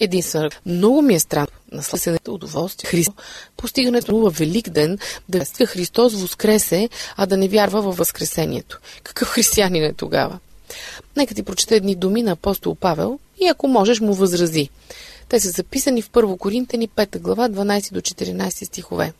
Единствено, 0.00 0.50
много 0.66 1.02
ми 1.02 1.14
е 1.14 1.20
странно 1.20 1.58
на 1.72 1.82
сласенето 1.82 2.34
удоволствие 2.34 2.90
Христо, 2.90 3.12
постигането 3.56 4.18
на 4.18 4.30
велик 4.30 4.68
ден, 4.68 4.98
да 5.28 5.38
веска 5.38 5.66
Христос 5.66 6.14
воскресе, 6.14 6.88
а 7.16 7.26
да 7.26 7.36
не 7.36 7.48
вярва 7.48 7.82
във 7.82 7.96
възкресението. 7.96 8.80
Какъв 9.02 9.28
християнин 9.28 9.84
е 9.84 9.92
тогава? 9.92 10.38
Нека 11.16 11.34
ти 11.34 11.42
прочета 11.42 11.76
едни 11.76 11.94
думи 11.94 12.22
на 12.22 12.30
апостол 12.30 12.74
Павел 12.74 13.18
и 13.40 13.48
ако 13.48 13.68
можеш 13.68 14.00
му 14.00 14.14
възрази. 14.14 14.68
Те 15.28 15.40
са 15.40 15.50
записани 15.50 16.02
в 16.02 16.10
1 16.10 16.38
Коринтени 16.38 16.88
5 16.88 17.18
глава 17.18 17.48
12 17.48 17.92
до 17.92 18.00
14 18.00 18.64
стихове. 18.64 19.12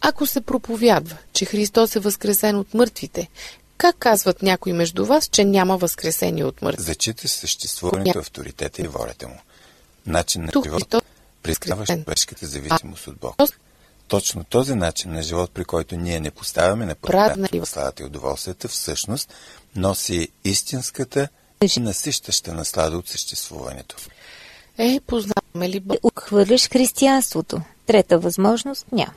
Ако 0.00 0.26
се 0.26 0.40
проповядва, 0.40 1.16
че 1.32 1.44
Христос 1.44 1.96
е 1.96 2.00
възкресен 2.00 2.56
от 2.56 2.74
мъртвите, 2.74 3.28
как 3.76 3.96
казват 3.98 4.42
някои 4.42 4.72
между 4.72 5.04
вас, 5.04 5.28
че 5.28 5.44
няма 5.44 5.76
възкресение 5.76 6.44
от 6.44 6.62
мъртвите? 6.62 6.82
Зачита 6.82 7.28
съществуването, 7.28 8.18
авторитета 8.18 8.82
и 8.82 8.88
волята 8.88 9.28
му. 9.28 9.38
Начин 10.06 10.44
на 10.44 10.52
Тук 10.52 10.64
живот, 10.64 10.82
Христос 10.82 11.02
признаваш 11.42 11.88
човешката 11.88 12.46
зависимост 12.46 13.06
от 13.06 13.16
Бог. 13.16 13.36
Точно 14.08 14.44
този 14.44 14.74
начин 14.74 15.12
на 15.12 15.22
живот, 15.22 15.50
при 15.54 15.64
който 15.64 15.96
ние 15.96 16.20
не 16.20 16.30
поставяме 16.30 16.86
на 16.86 16.94
първата 16.94 17.66
сладата 17.66 18.02
и 18.02 18.06
удоволствията, 18.06 18.68
всъщност 18.68 19.34
носи 19.76 20.28
истинската 20.44 21.28
и 21.76 21.80
насищаща 21.80 22.54
наслада 22.54 22.98
от 22.98 23.08
съществуването. 23.08 23.96
Е, 24.78 25.00
познаваме 25.06 25.68
ли 25.68 25.80
Бог? 25.80 25.98
Отхвърляш 26.02 26.68
християнството. 26.68 27.60
Трета 27.86 28.18
възможност 28.18 28.86
няма. 28.92 29.12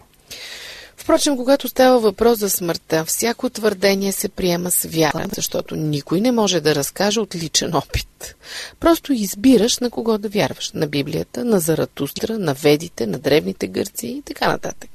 Впрочем, 1.09 1.37
когато 1.37 1.67
става 1.67 1.99
въпрос 1.99 2.39
за 2.39 2.49
смъртта, 2.49 3.05
всяко 3.05 3.49
твърдение 3.49 4.11
се 4.11 4.29
приема 4.29 4.71
с 4.71 4.83
вяра, 4.83 5.27
защото 5.35 5.75
никой 5.75 6.21
не 6.21 6.31
може 6.31 6.61
да 6.61 6.75
разкаже 6.75 7.19
от 7.19 7.35
личен 7.35 7.75
опит. 7.75 8.35
Просто 8.79 9.13
избираш 9.13 9.79
на 9.79 9.89
кого 9.89 10.17
да 10.17 10.29
вярваш. 10.29 10.71
На 10.73 10.87
Библията, 10.87 11.45
на 11.45 11.59
Заратустра, 11.59 12.39
на 12.39 12.53
ведите, 12.53 13.07
на 13.07 13.19
древните 13.19 13.67
гърци 13.67 14.07
и 14.07 14.21
така 14.21 14.47
нататък. 14.47 14.89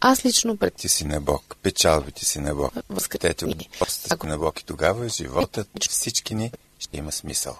Аз 0.00 0.24
лично 0.24 0.56
пред... 0.56 0.74
Ти 0.74 0.88
си 0.88 1.04
на 1.04 1.20
Бог, 1.20 1.56
печалбите 1.62 2.24
си 2.24 2.38
на 2.38 2.54
Бог. 2.54 2.72
Възкатете 2.90 3.44
от 3.44 4.24
на 4.24 4.38
Бог 4.38 4.60
и 4.60 4.64
тогава 4.64 5.08
животът 5.08 5.68
всички 5.90 6.34
ни 6.34 6.52
ще 6.78 6.96
има 6.96 7.12
смисъл. 7.12 7.56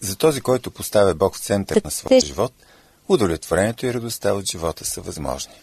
За 0.00 0.16
този, 0.16 0.40
който 0.40 0.70
поставя 0.70 1.14
Бог 1.14 1.36
в 1.36 1.40
център 1.40 1.80
на 1.84 1.90
своя 1.90 2.20
живот, 2.20 2.52
удовлетворението 3.08 3.86
и 3.86 3.94
радостта 3.94 4.32
от 4.32 4.50
живота 4.50 4.84
са 4.84 5.00
възможни. 5.00 5.54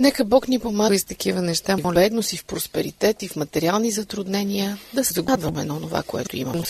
Нека 0.00 0.24
Бог 0.24 0.48
ни 0.48 0.58
помага 0.58 0.98
с 0.98 1.04
такива 1.04 1.42
неща, 1.42 1.76
моледно 1.76 2.22
си 2.22 2.36
в 2.36 2.44
просперитет 2.44 3.22
и 3.22 3.28
в 3.28 3.36
материални 3.36 3.90
затруднения, 3.90 4.78
да 4.94 5.04
се 5.04 5.14
догадваме 5.14 5.64
на 5.64 5.80
това, 5.80 6.02
което 6.02 6.36
имаме 6.36 6.62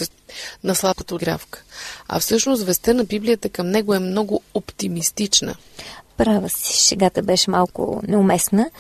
на 0.65 0.75
слабата 0.75 1.17
гравка. 1.17 1.63
А 2.09 2.21
всъщност 2.21 2.63
веста 2.63 2.95
на 2.95 3.05
Библията 3.05 3.49
към 3.49 3.71
него 3.71 3.95
е 3.95 3.99
много 3.99 4.43
оптимистична. 4.55 5.55
Права 6.17 6.49
си, 6.49 6.89
шегата 6.89 7.23
беше 7.23 7.51
малко 7.51 8.01
неуместна, 8.09 8.71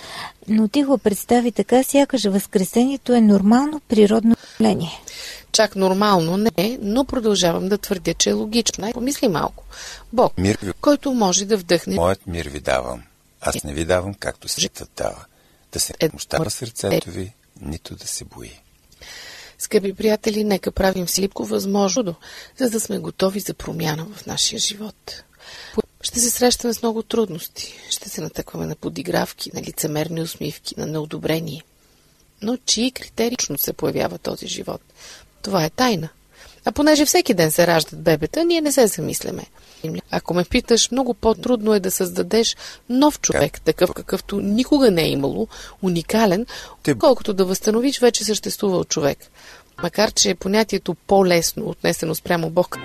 но 0.49 0.69
ти 0.69 0.83
го 0.83 0.99
представи 0.99 1.53
така, 1.53 1.83
сякаш 1.83 2.25
възкресението 2.25 3.15
е 3.15 3.21
нормално 3.21 3.81
природно 3.89 4.37
явление. 4.61 5.01
Чак 5.53 5.77
нормално 5.77 6.37
не, 6.37 6.79
но 6.83 7.05
продължавам 7.05 7.69
да 7.69 7.79
твърдя, 7.79 8.15
че 8.15 8.31
е 8.31 8.33
логично. 8.33 8.93
Помисли 8.93 9.29
малко. 9.29 9.65
Бог, 10.13 10.39
мир 10.39 10.59
ви... 10.63 10.73
който 10.81 11.13
може 11.13 11.45
да 11.45 11.57
вдъхне... 11.57 11.95
Моят 11.95 12.27
мир 12.27 12.49
ви 12.49 12.61
давам. 12.61 13.03
Аз 13.41 13.65
не 13.65 13.75
ви 13.75 13.85
давам, 13.85 14.15
както 14.15 14.49
светът 14.49 14.91
дава. 14.97 15.25
Да 15.73 15.81
се 15.81 15.95
мощава 16.13 16.51
сърцето 16.51 17.11
ви, 17.11 17.33
нито 17.61 17.97
да 17.97 18.07
се 18.07 18.25
бои. 18.25 18.61
Скъпи 19.59 19.95
приятели, 19.95 20.45
нека 20.45 20.73
правим 20.73 21.07
всичко 21.07 21.45
възможно, 21.45 22.15
за 22.59 22.71
да 22.71 22.81
сме 22.81 22.99
готови 22.99 23.41
за 23.41 23.55
промяна 23.55 24.07
в 24.15 24.27
нашия 24.27 24.59
живот. 24.59 25.23
Ще 26.01 26.21
се 26.21 26.31
срещаме 26.31 26.75
с 26.75 26.83
много 26.83 27.03
трудности. 27.03 27.75
Ще 27.91 28.09
се 28.09 28.21
натъкваме 28.21 28.67
на 28.67 28.77
подигравки, 28.77 29.51
на 29.55 29.63
лицемерни 29.63 30.23
усмивки, 30.23 30.75
на 30.79 30.87
неодобрение. 30.87 31.63
Но 32.43 32.57
чии 32.57 32.93
критерично 32.93 33.59
се 33.59 33.73
появява 33.73 34.19
този 34.19 34.47
живот? 34.47 34.83
Това 35.43 35.65
е 35.65 35.71
тайна. 35.71 36.09
А 36.65 36.73
понеже 36.73 37.05
всеки 37.05 37.35
ден 37.35 37.51
се 37.51 37.67
раждат 37.67 38.03
бебета, 38.03 38.45
ние 38.45 38.61
не 38.61 38.73
се 38.73 38.87
замисляме. 38.87 39.43
Ако 40.11 40.35
ме 40.35 40.45
питаш, 40.45 40.91
много 40.91 41.15
по-трудно 41.15 41.75
е 41.75 41.81
да 41.81 41.91
създадеш 41.91 42.57
нов 42.89 43.21
човек, 43.21 43.61
такъв 43.61 43.93
какъвто 43.93 44.41
никога 44.41 44.91
не 44.91 45.03
е 45.03 45.11
имало, 45.11 45.49
уникален, 45.83 46.47
колкото 46.99 47.33
да 47.33 47.45
възстановиш 47.45 48.01
вече 48.01 48.25
съществувал 48.25 48.85
човек. 48.85 49.19
Макар, 49.83 50.13
че 50.13 50.35
понятието 50.35 50.95
по-лесно, 50.95 51.69
отнесено 51.69 52.15
спрямо 52.15 52.51
Бог, 52.51 52.79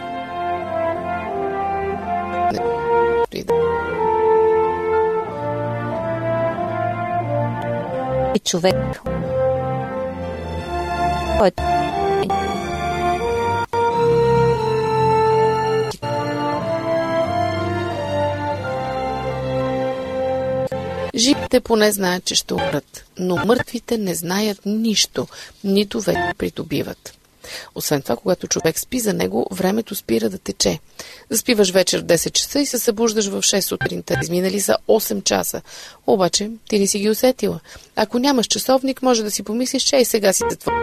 човек. 8.46 8.76
Който 11.40 11.75
Живите 21.56 21.68
поне 21.68 21.92
знаят, 21.92 22.26
че 22.26 22.36
ще 22.36 22.54
умрат, 22.54 23.06
но 23.20 23.36
мъртвите 23.46 23.98
не 23.98 24.16
знаят 24.16 24.66
нищо, 24.66 25.28
нито 25.64 26.02
вече 26.02 26.34
придобиват. 26.38 27.18
Освен 27.76 28.02
това, 28.02 28.16
когато 28.16 28.48
човек 28.48 28.80
спи 28.80 29.00
за 29.00 29.14
него, 29.14 29.48
времето 29.52 29.96
спира 29.96 30.30
да 30.30 30.38
тече. 30.38 30.80
Заспиваш 31.30 31.72
вечер 31.72 32.02
в 32.02 32.06
10 32.06 32.32
часа 32.32 32.60
и 32.60 32.66
се 32.66 32.80
събуждаш 32.80 33.28
в 33.28 33.42
6 33.42 33.60
сутринта. 33.60 34.18
Изминали 34.22 34.62
са 34.62 34.78
8 34.88 35.24
часа. 35.24 35.62
Обаче, 36.08 36.52
ти 36.70 36.80
не 36.80 36.88
си 36.88 37.00
ги 37.00 37.10
усетила. 37.10 37.60
Ако 37.96 38.20
нямаш 38.20 38.48
часовник, 38.48 39.02
може 39.02 39.24
да 39.24 39.32
си 39.32 39.44
помислиш, 39.44 39.84
че 39.84 39.98
и 39.98 40.06
сега 40.06 40.34
си 40.34 40.44
затвор. 40.50 40.74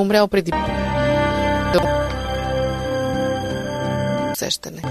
Умрял 0.00 0.28
преди 0.28 0.52
усещане. 4.32 4.82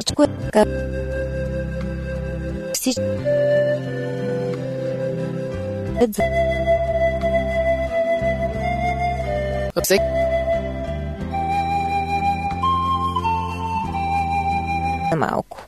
Всичко 0.00 0.22
е 0.22 0.26
така 0.26 0.64
всички 2.80 3.02
малко. 15.16 15.66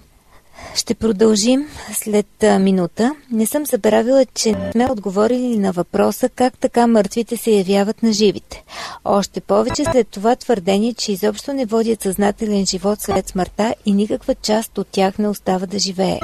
Ще 0.74 0.94
продължим 0.94 1.66
след 1.92 2.26
минута. 2.60 3.14
Не 3.30 3.46
съм 3.46 3.66
забравила, 3.66 4.26
че 4.34 4.52
не 4.52 4.72
сме 4.72 4.90
отговорили 4.90 5.58
на 5.58 5.72
въпроса 5.72 6.28
как 6.28 6.58
така 6.58 6.86
мъртвите 6.86 7.36
се 7.36 7.50
явяват 7.50 8.02
на 8.02 8.12
живите. 8.12 8.64
Още 9.04 9.40
повече 9.40 9.84
след 9.84 10.08
това 10.08 10.36
твърдение, 10.36 10.94
че 10.94 11.12
изобщо 11.12 11.52
не 11.52 11.66
водят 11.66 12.02
съзнателен 12.02 12.66
живот 12.66 13.00
след 13.00 13.28
смъртта 13.28 13.74
и 13.86 13.92
никаква 13.92 14.34
част 14.34 14.78
от 14.78 14.88
тях 14.88 15.18
не 15.18 15.28
остава 15.28 15.66
да 15.66 15.78
живее. 15.78 16.20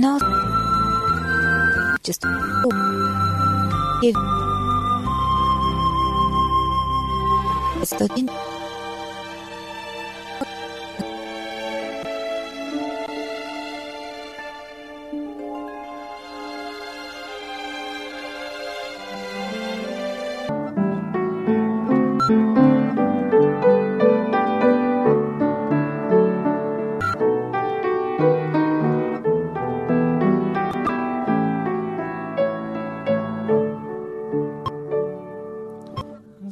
No. 0.00 0.18
Just. 2.02 2.24
Oh, 2.24 2.70
give. 4.00 4.16
It's 7.82 7.90
the. 7.90 8.49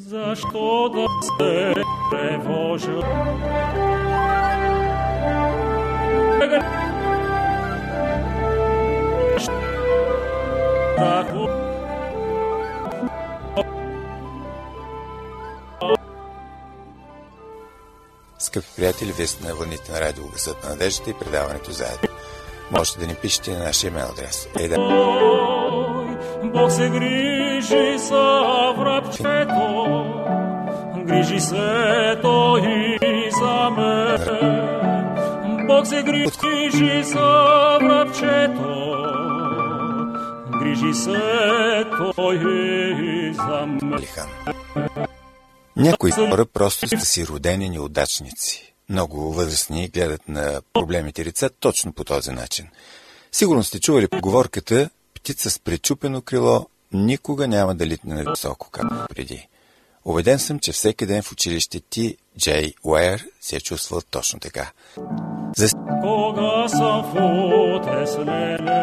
Но... 0.07 0.37
Стотин 0.37 0.75
Скъпи 18.39 18.67
приятели, 18.77 19.13
вие 19.13 19.27
сте 19.27 19.49
на 19.49 19.55
вълните 19.55 19.93
на 19.93 20.01
радио 20.01 20.25
Гъсът 20.33 20.65
на 20.65 20.71
надеждата 20.71 21.11
и 21.11 21.15
предаването 21.15 21.73
заедно. 21.73 22.09
Можете 22.71 22.99
да 22.99 23.07
ни 23.07 23.15
пишете 23.15 23.51
на 23.51 23.65
нашия 23.65 23.89
имейл 23.89 24.07
адрес. 24.07 24.49
Е, 24.59 24.69
да. 24.69 24.77
Бог 26.45 26.73
се 26.73 26.89
грижи 26.89 27.48
за 27.99 28.73
врабчето, 28.79 30.05
грижи 31.07 31.41
се 31.41 32.19
той 32.23 32.63
за 33.41 33.71
мен. 33.71 35.67
Бог 35.67 35.87
се 35.87 36.03
грижи 36.03 37.03
за 37.03 37.79
врабчето, 37.83 38.95
грижи 40.61 40.95
се 40.95 41.85
той 42.17 42.39
за 43.33 43.67
мен. 43.67 44.09
Някои 45.77 46.11
хора 46.11 46.47
просто 46.47 46.89
са 46.89 47.01
си 47.01 47.27
родени 47.27 47.71
неудачници. 47.71 48.75
Много 48.91 49.33
възрастни 49.33 49.89
гледат 49.89 50.29
на 50.29 50.61
проблемите 50.73 51.25
лица 51.25 51.51
точно 51.61 51.93
по 51.93 52.05
този 52.05 52.31
начин. 52.31 52.69
Сигурно 53.33 53.65
сте 53.65 53.81
чували 53.81 54.09
поговорката 54.09 54.91
птица 55.15 55.51
с 55.51 55.59
пречупено 55.59 56.23
крило 56.23 56.67
никога 56.93 57.49
няма 57.49 57.75
да 57.75 57.87
литне 57.87 58.25
високо, 58.31 58.71
както 58.71 59.07
преди. 59.09 59.49
Убеден 60.05 60.39
съм, 60.39 60.59
че 60.59 60.73
всеки 60.73 61.07
ден 61.07 61.23
в 61.23 61.33
училище 61.33 61.81
ти, 61.81 62.17
Джей 62.39 62.75
Уейер, 62.85 63.25
се 63.41 63.57
е 63.57 63.61
чувствал 63.61 64.01
точно 64.11 64.41
така. 64.41 64.71
За 65.57 65.69
Кога 66.03 66.69
съм 66.69 67.05
футеснеле, 67.05 68.83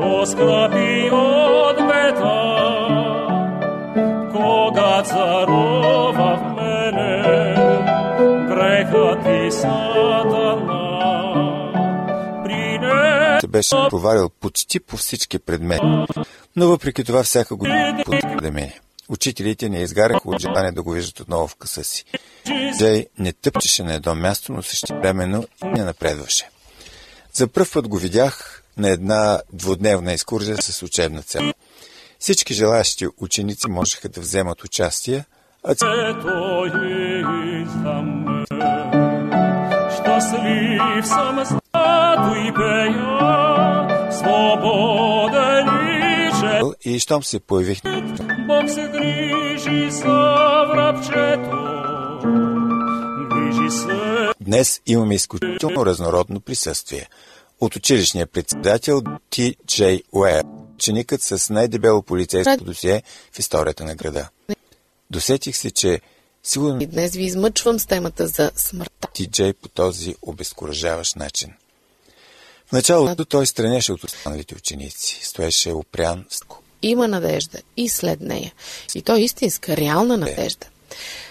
оскрапи 0.00 1.10
от 1.12 1.76
бета, 1.76 2.34
кога 4.32 5.02
царува 5.02 6.36
в 6.36 6.54
мене, 6.56 7.22
грехът 8.48 9.26
и 9.44 9.50
сатана. 9.50 10.47
Беше 13.48 13.76
провалил 13.90 14.28
почти 14.28 14.80
по 14.80 14.96
всички 14.96 15.38
предмети, 15.38 15.84
но 16.56 16.68
въпреки 16.68 17.04
това 17.04 17.22
всяка 17.22 17.56
година 17.56 18.04
да 18.42 18.50
мине. 18.50 18.80
Учителите 19.08 19.68
не 19.68 19.80
изгаряха 19.80 20.30
от 20.30 20.40
желание 20.40 20.72
да 20.72 20.82
го 20.82 20.90
виждат 20.90 21.20
отново 21.20 21.48
в 21.48 21.56
къса 21.56 21.84
си. 21.84 22.04
Джей 22.78 23.06
не 23.18 23.32
тъпчеше 23.32 23.82
на 23.82 23.94
едно 23.94 24.14
място, 24.14 24.52
но 24.52 24.62
същевременно 24.62 25.44
и 25.64 25.66
не 25.66 25.84
напредваше. 25.84 26.50
За 27.32 27.48
първ 27.48 27.66
път 27.72 27.88
го 27.88 27.96
видях 27.96 28.62
на 28.76 28.88
една 28.88 29.40
двудневна 29.52 30.12
екскурзия 30.12 30.56
с 30.56 30.82
учебна 30.82 31.22
цел. 31.22 31.52
Всички 32.18 32.54
желаящи 32.54 33.06
ученици 33.16 33.68
можеха 33.68 34.08
да 34.08 34.20
вземат 34.20 34.64
участие, 34.64 35.24
а 35.64 35.74
пея, 42.54 43.37
свободен 44.18 45.66
и 46.84 46.94
и 46.94 46.98
щом 46.98 47.22
се 47.22 47.40
появих, 47.40 47.82
Бог 48.46 48.70
се 48.70 48.88
грижи 48.92 49.90
за 49.90 50.64
врабчето. 50.68 51.58
Грижи 53.30 53.70
се 53.78 54.18
днес 54.40 54.80
имаме 54.86 55.14
изключително 55.14 55.86
разнородно 55.86 56.40
присъствие. 56.40 57.08
От 57.60 57.76
училищния 57.76 58.26
председател 58.26 59.02
Ти 59.30 59.56
Джей 59.66 60.02
Уер, 60.12 60.44
ученикът 60.74 61.22
с 61.22 61.50
най-дебело 61.50 62.02
полицейско 62.02 62.64
досие 62.64 63.02
в 63.32 63.38
историята 63.38 63.84
на 63.84 63.94
града. 63.94 64.28
Досетих 65.10 65.56
се, 65.56 65.70
че 65.70 66.00
сигурно 66.42 66.82
И 66.82 66.86
днес 66.86 67.14
ви 67.14 67.24
измъчвам 67.24 67.78
с 67.78 67.86
темата 67.86 68.26
за 68.26 68.50
смъртта. 68.56 69.08
Ти 69.12 69.26
Джей 69.26 69.52
по 69.52 69.68
този 69.68 70.14
обезкуражаващ 70.22 71.16
начин. 71.16 71.52
В 72.68 72.72
началото 72.72 73.24
той 73.24 73.46
странеше 73.46 73.92
от 73.92 74.04
останалите 74.04 74.54
ученици. 74.54 75.20
Стоеше 75.22 75.72
опрян 75.72 76.24
с 76.30 76.40
Има 76.82 77.08
надежда 77.08 77.58
и 77.76 77.88
след 77.88 78.20
нея. 78.20 78.52
И 78.94 79.02
то 79.02 79.16
е 79.16 79.20
истинска, 79.20 79.76
реална 79.76 80.16
надежда. 80.16 80.66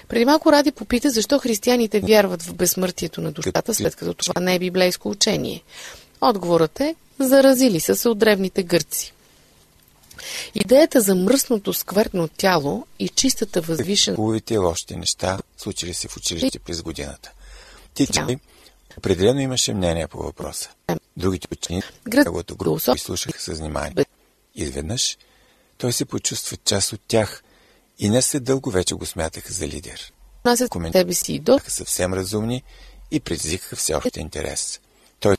Преди 0.07 0.25
малко 0.25 0.51
Ради 0.51 0.71
попита 0.71 1.09
защо 1.09 1.39
християните 1.39 1.99
вярват 1.99 2.43
в 2.43 2.53
безсмъртието 2.53 3.21
на 3.21 3.31
душата, 3.31 3.73
след 3.73 3.95
като 3.95 4.13
това 4.13 4.41
не 4.41 4.55
е 4.55 4.59
библейско 4.59 5.09
учение. 5.09 5.63
Отговорът 6.21 6.79
е 6.79 6.95
заразили 7.19 7.79
са 7.79 7.95
се 7.95 8.09
от 8.09 8.17
древните 8.17 8.63
гърци. 8.63 9.13
Идеята 10.55 11.01
за 11.01 11.15
мръсното 11.15 11.73
сквъртно 11.73 12.27
тяло 12.27 12.85
и 12.99 13.09
чистата 13.09 13.61
възвишена 13.61 14.15
хубавите 14.15 14.53
и 14.53 14.57
лошите 14.57 14.95
неща, 14.95 15.39
случили 15.57 15.93
се 15.93 16.07
в 16.07 16.17
училище 16.17 16.59
през 16.59 16.81
годината. 16.81 17.31
Ти 17.93 18.07
Джей 18.07 18.37
определено 18.97 19.39
имаше 19.39 19.73
мнение 19.73 20.07
по 20.07 20.17
въпроса. 20.17 20.69
Другите 21.17 21.47
ученици 21.51 21.87
Град- 22.09 22.25
неговата 22.25 22.55
група 22.55 22.93
изслушаха 22.95 23.41
с 23.41 23.47
внимание. 23.47 24.05
Изведнъж 24.55 25.17
той 25.77 25.93
се 25.93 26.05
почувства 26.05 26.57
част 26.65 26.93
от 26.93 27.01
тях 27.07 27.43
и 27.99 28.09
не 28.09 28.21
след 28.21 28.43
дълго 28.43 28.71
вече 28.71 28.95
го 28.95 29.05
смятаха 29.05 29.53
за 29.53 29.67
лидер. 29.67 30.13
отнасят 30.39 30.69
Коментар- 30.71 30.91
себе 30.91 31.13
си 31.13 31.39
Бяха 31.39 31.71
съвсем 31.71 32.13
разумни 32.13 32.63
и 33.11 33.19
предизвикаха 33.19 33.75
всеобщ 33.75 34.17
интерес. 34.17 34.79
Той 35.19 35.35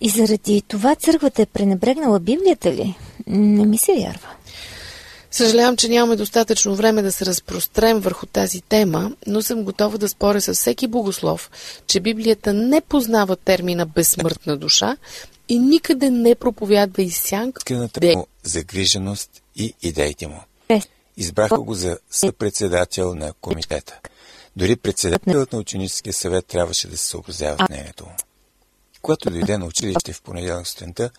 И 0.00 0.08
заради 0.08 0.62
това 0.62 0.94
църквата 0.94 1.42
е 1.42 1.46
пренебрегнала 1.46 2.20
Библията 2.20 2.72
ли? 2.72 2.94
Не 3.26 3.66
ми 3.66 3.78
се 3.78 3.92
вярва. 3.92 4.28
Съжалявам, 5.38 5.76
че 5.76 5.88
нямаме 5.88 6.16
достатъчно 6.16 6.74
време 6.74 7.02
да 7.02 7.12
се 7.12 7.26
разпрострем 7.26 8.00
върху 8.00 8.26
тази 8.26 8.60
тема, 8.60 9.12
но 9.26 9.42
съм 9.42 9.64
готова 9.64 9.98
да 9.98 10.08
споря 10.08 10.40
с 10.40 10.54
всеки 10.54 10.86
богослов, 10.86 11.50
че 11.86 12.00
Библията 12.00 12.54
не 12.54 12.80
познава 12.80 13.36
термина 13.36 13.86
безсмъртна 13.86 14.56
душа 14.56 14.96
и 15.48 15.58
никъде 15.58 16.10
не 16.10 16.34
проповядва 16.34 17.02
и 17.02 17.10
сянка 17.10 17.60
искрената 17.60 18.00
де- 18.00 18.16
му 18.16 18.26
загриженост 18.42 19.30
и 19.56 19.74
идеите 19.82 20.26
му. 20.26 20.40
Е, 20.68 20.82
Избраха 21.16 21.60
го 21.60 21.74
за 21.74 21.98
съпредседател 22.10 23.14
на 23.14 23.32
комитета. 23.40 23.98
Дори 24.56 24.76
председателът 24.76 25.52
на 25.52 25.58
ученическия 25.58 26.12
съвет 26.12 26.46
трябваше 26.46 26.88
да 26.88 26.96
се 26.96 27.08
съобразява 27.08 27.66
с 27.66 27.68
мнението 27.68 28.04
му. 28.04 28.12
Когато 29.02 29.30
дойде 29.30 29.58
на 29.58 29.66
училище 29.66 30.12
в 30.12 30.22
понеделник 30.22 30.66
сутринта, 30.66 31.10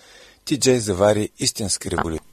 Ти 0.46 0.60
Джей 0.60 0.80
завари 0.80 1.30
истинска 1.40 1.92
революция. 1.92 2.29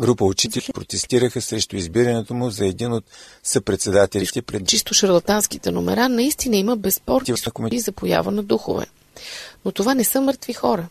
Група 0.00 0.24
учители 0.24 0.72
протестираха 0.74 1.40
срещу 1.40 1.76
избирането 1.76 2.34
му 2.34 2.50
за 2.50 2.66
един 2.66 2.92
от 2.92 3.04
съпредседателите 3.42 4.42
пред 4.42 4.66
чисто 4.66 4.94
шарлатанските 4.94 5.70
номера, 5.70 6.08
наистина 6.08 6.56
има 6.56 6.76
комитет. 7.50 7.72
случаи 7.72 7.80
за 7.80 7.92
поява 7.92 8.30
на 8.30 8.42
духове. 8.42 8.86
Но 9.64 9.72
това 9.72 9.94
не 9.94 10.04
са 10.04 10.20
мъртви 10.20 10.52
хора. 10.52 10.88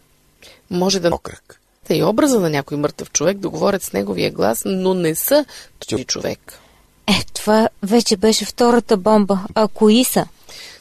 Може 0.69 0.99
да 0.99 1.09
окръг. 1.09 1.59
е 1.89 1.97
и 1.97 2.03
образа 2.03 2.39
на 2.39 2.49
някой 2.49 2.77
мъртъв 2.77 3.11
човек, 3.11 3.37
да 3.37 3.49
говорят 3.49 3.83
с 3.83 3.93
неговия 3.93 4.31
глас, 4.31 4.61
но 4.65 4.93
не 4.93 5.15
са 5.15 5.45
този 5.87 6.05
човек. 6.05 6.59
Е, 7.07 7.23
това 7.33 7.69
вече 7.83 8.17
беше 8.17 8.45
втората 8.45 8.97
бомба. 8.97 9.39
А 9.55 9.67
кои 9.67 10.03
са? 10.03 10.25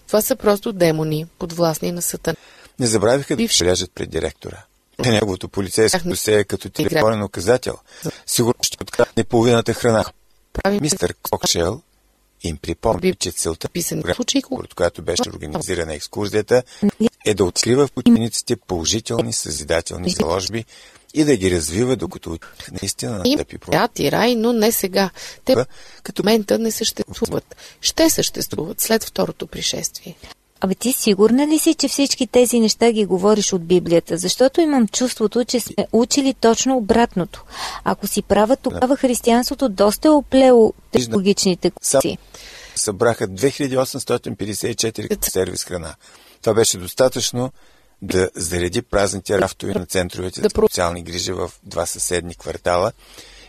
Това 0.06 0.22
са 0.22 0.36
просто 0.36 0.72
демони, 0.72 1.26
подвластни 1.38 1.92
на 1.92 2.02
сатана. 2.02 2.36
Не 2.78 2.86
забравиха 2.86 3.34
да 3.34 3.36
Бивши. 3.36 3.64
пред 3.94 4.10
директора. 4.10 4.56
На 4.98 5.10
неговото 5.10 5.48
полицейско 5.48 6.08
досе 6.08 6.38
е 6.38 6.44
като 6.44 6.70
телефонен 6.70 7.22
указател. 7.22 7.74
Сигурно 8.26 8.58
ще 8.62 8.76
открадне 8.82 9.24
половината 9.24 9.74
храна. 9.74 10.04
Прави 10.52 10.80
Мистер 10.80 11.14
Кокшел 11.22 11.82
им 12.42 12.56
припомни, 12.56 13.14
че 13.14 13.32
целта, 13.32 13.68
според 14.44 14.74
която 14.74 15.02
беше 15.02 15.28
организирана 15.28 15.94
екскурзията, 15.94 16.62
е 17.26 17.34
да 17.34 17.44
открива 17.44 17.86
в 17.86 17.90
учениците 17.96 18.56
положителни 18.56 19.32
съзидателни 19.32 20.10
заложби 20.10 20.64
и 21.14 21.24
да 21.24 21.36
ги 21.36 21.50
развива, 21.50 21.96
докато 21.96 22.38
наистина 22.82 23.18
настъпи 23.18 23.58
по 23.58 23.72
свят 23.72 23.98
и 23.98 24.12
рай, 24.12 24.34
но 24.34 24.52
не 24.52 24.72
сега. 24.72 25.10
Те 25.44 25.56
като 26.02 26.22
момента 26.22 26.58
не 26.58 26.70
съществуват. 26.70 27.56
Ще 27.80 28.10
съществуват 28.10 28.80
след 28.80 29.04
второто 29.04 29.46
пришествие. 29.46 30.16
Абе 30.66 30.74
ти 30.74 30.92
сигурна 30.92 31.46
ли 31.46 31.58
си, 31.58 31.74
че 31.74 31.88
всички 31.88 32.26
тези 32.26 32.60
неща 32.60 32.92
ги 32.92 33.04
говориш 33.04 33.52
от 33.52 33.64
Библията? 33.64 34.18
Защото 34.18 34.60
имам 34.60 34.88
чувството, 34.88 35.44
че 35.44 35.60
сме 35.60 35.86
учили 35.92 36.34
точно 36.34 36.76
обратното. 36.76 37.44
Ако 37.84 38.06
си 38.06 38.22
права, 38.22 38.56
тогава 38.56 38.96
християнството 38.96 39.68
доста 39.68 40.08
е 40.08 40.10
оплело 40.10 40.72
технологичните 40.92 41.72
Сам- 41.82 42.00
си. 42.00 42.18
събраха 42.74 43.28
2854 43.28 45.30
сервис 45.30 45.64
храна. 45.64 45.94
Това 46.42 46.54
беше 46.54 46.78
достатъчно 46.78 47.52
да 48.02 48.30
зареди 48.34 48.82
празните 48.82 49.38
рафтове 49.38 49.74
на 49.74 49.86
центровете 49.86 50.40
за 50.40 50.48
социални 50.54 51.02
грижи 51.02 51.32
в 51.32 51.52
два 51.62 51.86
съседни 51.86 52.34
квартала 52.34 52.92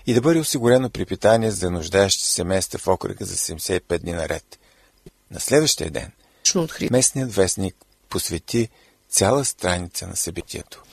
и 0.08 0.13
да 0.13 0.21
бъде 0.21 0.39
осигурено 0.39 0.89
припитание 0.89 1.51
за 1.51 1.71
нуждаещи 1.71 2.23
се 2.23 2.34
семейства 2.34 2.80
в 2.80 2.88
окръга 2.88 3.25
за 3.25 3.36
75 3.36 3.99
дни 3.99 4.12
наред. 4.12 4.60
На 5.32 5.39
следващия 5.39 5.91
ден 5.91 6.12
Точно 6.47 6.62
от 6.62 6.71
Христос. 6.71 6.91
местният 6.91 7.33
вестник 7.33 7.75
посвети 8.10 8.69
цяла 9.10 9.45
страница 9.45 10.07
на 10.07 10.15
събитието. 10.15 10.83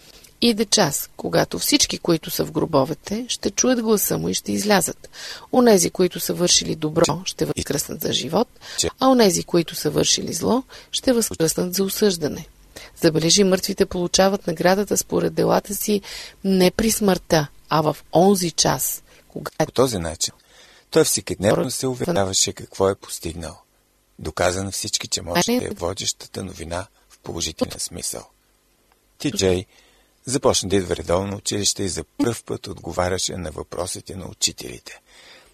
Иде 0.40 0.64
час, 0.64 1.10
когато 1.16 1.58
всички, 1.58 1.98
които 1.98 2.30
са 2.30 2.44
в 2.44 2.52
гробовете, 2.52 3.26
ще 3.28 3.50
чуят 3.50 3.82
гласа 3.82 4.18
му 4.18 4.28
и 4.28 4.34
ще 4.34 4.52
излязат. 4.52 5.08
Онези, 5.52 5.90
които 5.90 6.20
са 6.20 6.34
вършили 6.34 6.74
добро, 6.74 7.22
ще 7.24 7.44
възкръснат 7.44 8.00
за 8.00 8.12
живот, 8.12 8.48
а 9.00 9.08
онези, 9.08 9.44
които 9.44 9.74
са 9.74 9.90
вършили 9.90 10.32
зло, 10.32 10.62
ще 10.90 11.12
възкръснат 11.12 11.74
за 11.74 11.84
осъждане. 11.84 12.46
Забележи, 13.02 13.44
мъртвите 13.44 13.86
получават 13.86 14.46
наградата 14.46 14.96
според 14.96 15.34
делата 15.34 15.74
си 15.74 16.00
не 16.44 16.70
при 16.70 16.90
смъртта, 16.90 17.46
а 17.68 17.80
в 17.80 17.96
онзи 18.12 18.50
час, 18.50 19.02
когато 19.28 19.66
По 19.66 19.72
този 19.72 19.98
начин 19.98 20.34
той 20.90 21.04
всекидневно 21.04 21.70
се 21.70 21.86
уверяваше 21.86 22.52
какво 22.52 22.88
е 22.88 22.94
постигнал. 22.94 23.63
Доказа 24.18 24.64
на 24.64 24.70
всички, 24.70 25.08
че 25.08 25.22
може 25.22 25.58
да 25.58 25.64
е 25.64 25.70
водещата 25.70 26.44
новина 26.44 26.86
в 27.08 27.18
положителен 27.18 27.80
смисъл. 27.80 28.26
Ти 29.18 29.30
Джей 29.30 29.66
започна 30.24 30.68
да 30.68 30.76
идва 30.76 30.96
редовно 30.96 31.36
училище 31.36 31.82
и 31.82 31.88
за 31.88 32.04
пръв 32.04 32.44
път 32.44 32.66
отговаряше 32.66 33.36
на 33.36 33.50
въпросите 33.50 34.16
на 34.16 34.26
учителите. 34.26 35.00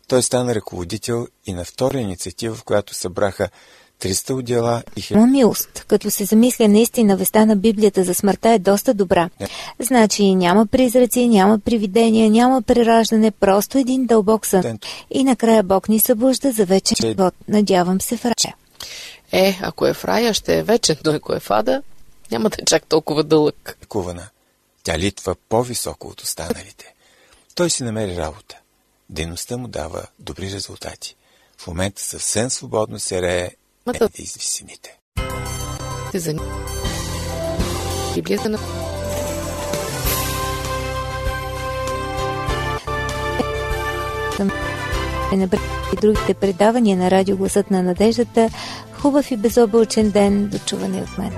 Той 0.09 0.23
стана 0.23 0.55
ръководител 0.55 1.29
и 1.47 1.53
на 1.53 1.65
втора 1.65 1.99
инициатива, 1.99 2.55
в 2.55 2.65
която 2.65 2.95
събраха 2.95 3.51
300 4.01 4.33
отдела 4.33 4.83
и 4.97 5.05
Има 5.11 5.27
милост. 5.27 5.85
Като 5.89 6.11
се 6.11 6.25
замисля 6.25 6.69
наистина 6.69 7.17
веста 7.17 7.47
на 7.47 7.57
Библията 7.57 8.05
за 8.05 8.15
смъртта 8.15 8.49
е 8.51 8.59
доста 8.59 8.95
добра. 8.95 9.31
Значи 9.79 10.35
няма 10.35 10.67
призраци, 10.67 11.29
няма 11.29 11.59
привидения, 11.59 12.31
няма 12.31 12.63
прераждане, 12.63 13.31
просто 13.31 13.79
един 13.79 14.07
дълбок 14.07 14.47
сън. 14.47 14.79
И 15.11 15.25
накрая 15.25 15.63
Бог 15.63 15.89
ни 15.89 16.01
събужда 16.01 16.53
за 16.53 16.65
вечен 16.65 16.97
Че- 17.01 17.07
живот. 17.07 17.35
Надявам 17.49 18.01
се 18.01 18.17
в 18.17 18.25
рая. 18.25 18.55
Е, 19.33 19.59
ако 19.63 19.87
е 19.87 19.95
в 19.95 20.05
рая, 20.05 20.35
ще 20.35 20.59
е 20.59 20.63
вечен, 20.63 20.97
но 21.05 21.13
ако 21.13 21.35
е 21.35 21.41
в 21.41 21.51
ада, 21.51 21.83
няма 22.31 22.51
да 22.51 22.57
е 22.63 22.65
чак 22.65 22.87
толкова 22.87 23.25
дълъг. 23.25 23.77
лекувана. 23.83 24.29
Тя 24.83 24.99
литва 24.99 25.35
по-високо 25.49 26.09
от 26.09 26.21
останалите. 26.21 26.95
Той 27.55 27.71
си 27.71 27.83
намери 27.85 28.17
работа. 28.17 28.57
Дейността 29.11 29.57
му 29.57 29.69
дава 29.69 30.07
добри 30.19 30.53
резултати. 30.53 31.17
В 31.59 31.67
момента 31.67 32.03
съвсем 32.03 32.51
свободно 32.51 32.99
се 32.99 33.23
рее 33.23 33.51
Мата- 33.91 34.09
да 34.17 34.23
из 34.23 34.35
висините. 34.35 34.99
Те 36.13 36.19
за 36.19 36.35
Библията 38.15 38.49
на 38.49 38.59
Е 45.33 45.37
на 45.37 45.49
и 45.93 45.97
другите 46.01 46.35
предавания 46.35 46.97
на 46.97 47.11
радио 47.11 47.37
Гласът 47.37 47.71
на 47.71 47.83
надеждата. 47.83 48.51
Хубав 48.93 49.31
и 49.31 49.37
безоблачен 49.37 50.11
ден. 50.11 50.49
До 50.49 50.59
чуване 50.59 51.03
от 51.03 51.19
мен. 51.19 51.33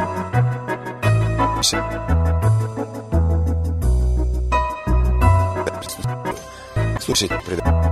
Слушайте 7.01 7.38
предаването. 7.47 7.91